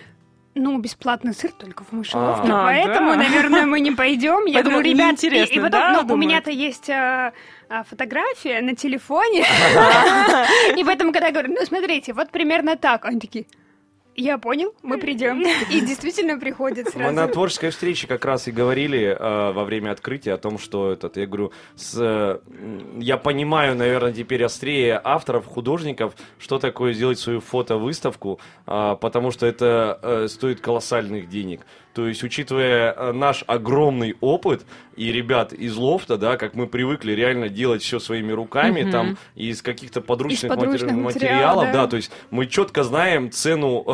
ну, 0.55 0.77
бесплатный 0.77 1.33
сыр 1.33 1.51
только 1.51 1.83
в 1.83 1.91
мышеловке, 1.91 2.51
а, 2.51 2.65
поэтому, 2.65 3.11
да. 3.11 3.17
наверное, 3.17 3.65
мы 3.65 3.79
не 3.79 3.91
пойдем. 3.91 4.45
Я 4.45 4.61
говорю, 4.61 4.81
ребят, 4.81 5.23
и, 5.23 5.27
и 5.27 5.59
потом, 5.59 5.71
да, 5.71 6.03
ну, 6.03 6.13
у 6.13 6.17
меня-то 6.17 6.51
есть 6.51 6.89
а, 6.89 7.33
а, 7.69 7.83
фотография 7.83 8.61
на 8.61 8.75
телефоне, 8.75 9.45
и 10.77 10.83
поэтому, 10.83 11.11
когда 11.11 11.27
я 11.27 11.33
говорю, 11.33 11.53
ну, 11.53 11.65
смотрите, 11.65 12.13
вот 12.13 12.29
примерно 12.29 12.77
так, 12.77 13.05
они 13.05 13.19
такие, 13.19 13.45
я 14.15 14.37
понял, 14.37 14.73
мы 14.83 14.97
придем. 14.97 15.41
И 15.69 15.81
действительно 15.81 16.39
приходят 16.39 16.89
сразу. 16.89 17.07
Мы 17.07 17.11
на 17.11 17.27
творческой 17.27 17.71
встрече 17.71 18.07
как 18.07 18.25
раз 18.25 18.47
и 18.47 18.51
говорили 18.51 19.15
э, 19.17 19.51
во 19.51 19.63
время 19.63 19.91
открытия 19.91 20.33
о 20.33 20.37
том, 20.37 20.57
что 20.59 20.91
этот, 20.91 21.17
я 21.17 21.25
говорю, 21.25 21.51
с, 21.75 21.95
э, 21.99 22.39
я 22.99 23.17
понимаю, 23.17 23.75
наверное, 23.75 24.13
теперь 24.13 24.43
острее 24.43 24.99
авторов, 25.03 25.45
художников, 25.45 26.13
что 26.39 26.59
такое 26.59 26.93
сделать 26.93 27.19
свою 27.19 27.39
фотовыставку, 27.39 28.39
э, 28.67 28.95
потому 28.99 29.31
что 29.31 29.45
это 29.45 29.99
э, 30.01 30.27
стоит 30.27 30.61
колоссальных 30.61 31.29
денег. 31.29 31.61
То 31.93 32.07
есть, 32.07 32.23
учитывая 32.23 32.91
э, 32.91 33.11
наш 33.11 33.43
огромный 33.45 34.15
опыт 34.19 34.65
и 34.95 35.11
ребят 35.11 35.53
из 35.53 35.75
лофта, 35.75 36.17
да, 36.17 36.37
как 36.37 36.55
мы 36.55 36.65
привыкли 36.67 37.11
реально 37.11 37.49
делать 37.49 37.83
все 37.83 37.99
своими 37.99 38.31
руками, 38.31 38.83
угу. 38.83 38.91
там, 38.91 39.17
из 39.35 39.61
каких-то 39.61 40.01
подручных, 40.01 40.51
из 40.51 40.55
подручных 40.55 40.91
матери- 40.91 41.25
материалов, 41.25 41.65
да. 41.65 41.73
да, 41.73 41.87
то 41.87 41.95
есть 41.95 42.11
мы 42.31 42.47
четко 42.47 42.83
знаем 42.83 43.31
цену 43.31 43.85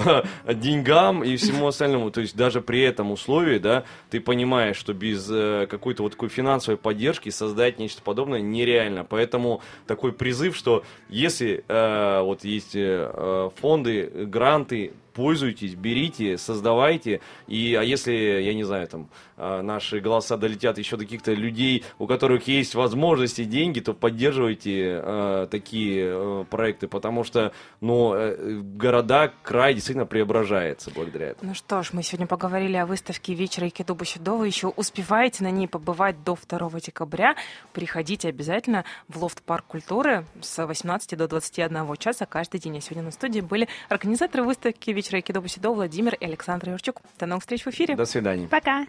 деньгам 0.47 1.23
и 1.23 1.35
всему 1.35 1.67
остальному. 1.67 2.09
То 2.11 2.21
есть, 2.21 2.35
даже 2.37 2.61
при 2.61 2.81
этом 2.81 3.11
условии, 3.11 3.59
да, 3.59 3.83
ты 4.09 4.21
понимаешь, 4.21 4.77
что 4.77 4.93
без 4.93 5.29
э, 5.29 5.67
какой-то 5.69 6.03
вот 6.03 6.13
такой 6.13 6.29
финансовой 6.29 6.77
поддержки 6.77 7.29
создать 7.29 7.79
нечто 7.79 8.01
подобное 8.01 8.39
нереально. 8.39 9.03
Поэтому 9.03 9.61
такой 9.87 10.13
призыв, 10.13 10.55
что 10.55 10.83
если 11.09 11.65
э, 11.67 12.21
вот 12.21 12.45
есть 12.45 12.71
э, 12.75 13.49
фонды, 13.59 14.09
гранты, 14.25 14.93
пользуйтесь, 15.19 15.75
берите, 15.75 16.37
создавайте. 16.37 17.19
И, 17.45 17.75
а 17.75 17.83
если, 17.83 18.13
я 18.13 18.53
не 18.53 18.63
знаю, 18.63 18.87
там, 18.87 19.09
наши 19.39 19.99
голоса 19.99 20.37
долетят 20.37 20.77
еще 20.77 20.97
до 20.97 21.03
каких-то 21.03 21.33
людей, 21.33 21.83
у 21.97 22.07
которых 22.07 22.47
есть 22.47 22.75
возможности, 22.75 23.43
деньги, 23.43 23.79
то 23.79 23.93
поддерживайте 23.93 25.01
э, 25.01 25.47
такие 25.49 26.05
э, 26.07 26.45
проекты, 26.49 26.87
потому 26.87 27.23
что, 27.23 27.51
ну, 27.81 28.13
э, 28.13 28.59
города, 28.61 29.31
край 29.43 29.73
действительно 29.73 30.05
преображается 30.05 30.91
благодаря 30.91 31.27
этому. 31.27 31.49
Ну 31.49 31.55
что 31.55 31.83
ж, 31.83 31.89
мы 31.93 32.03
сегодня 32.03 32.27
поговорили 32.27 32.77
о 32.77 32.85
выставке 32.85 33.33
вечера 33.33 33.67
Икеду 33.67 33.95
Бущедова. 33.95 34.43
Еще 34.43 34.67
успеваете 34.67 35.43
на 35.43 35.51
ней 35.51 35.67
побывать 35.67 36.23
до 36.23 36.37
2 36.47 36.79
декабря. 36.79 37.35
Приходите 37.73 38.29
обязательно 38.29 38.85
в 39.07 39.21
Лофт 39.21 39.41
Парк 39.41 39.65
культуры 39.67 40.25
с 40.41 40.65
18 40.65 41.17
до 41.17 41.27
21 41.27 41.95
часа 41.97 42.25
каждый 42.25 42.59
день. 42.59 42.77
А 42.77 42.81
сегодня 42.81 43.03
на 43.03 43.11
студии 43.11 43.41
были 43.41 43.67
организаторы 43.89 44.43
выставки 44.43 44.91
вечера 44.91 45.17
Айкидо 45.17 45.41
Бусидо, 45.41 45.69
Владимир 45.69 46.15
и 46.15 46.25
Александр 46.25 46.69
Юрчук. 46.69 47.01
До 47.19 47.25
новых 47.25 47.43
встреч 47.43 47.63
в 47.63 47.67
эфире. 47.67 47.95
До 47.95 48.05
свидания. 48.05 48.47
Пока. 48.47 48.85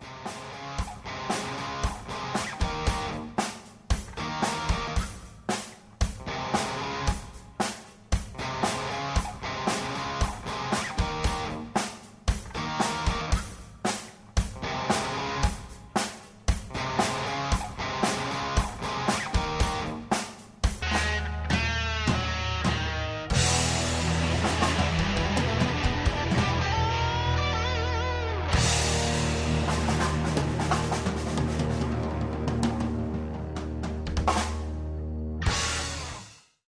Bye. 0.00 0.45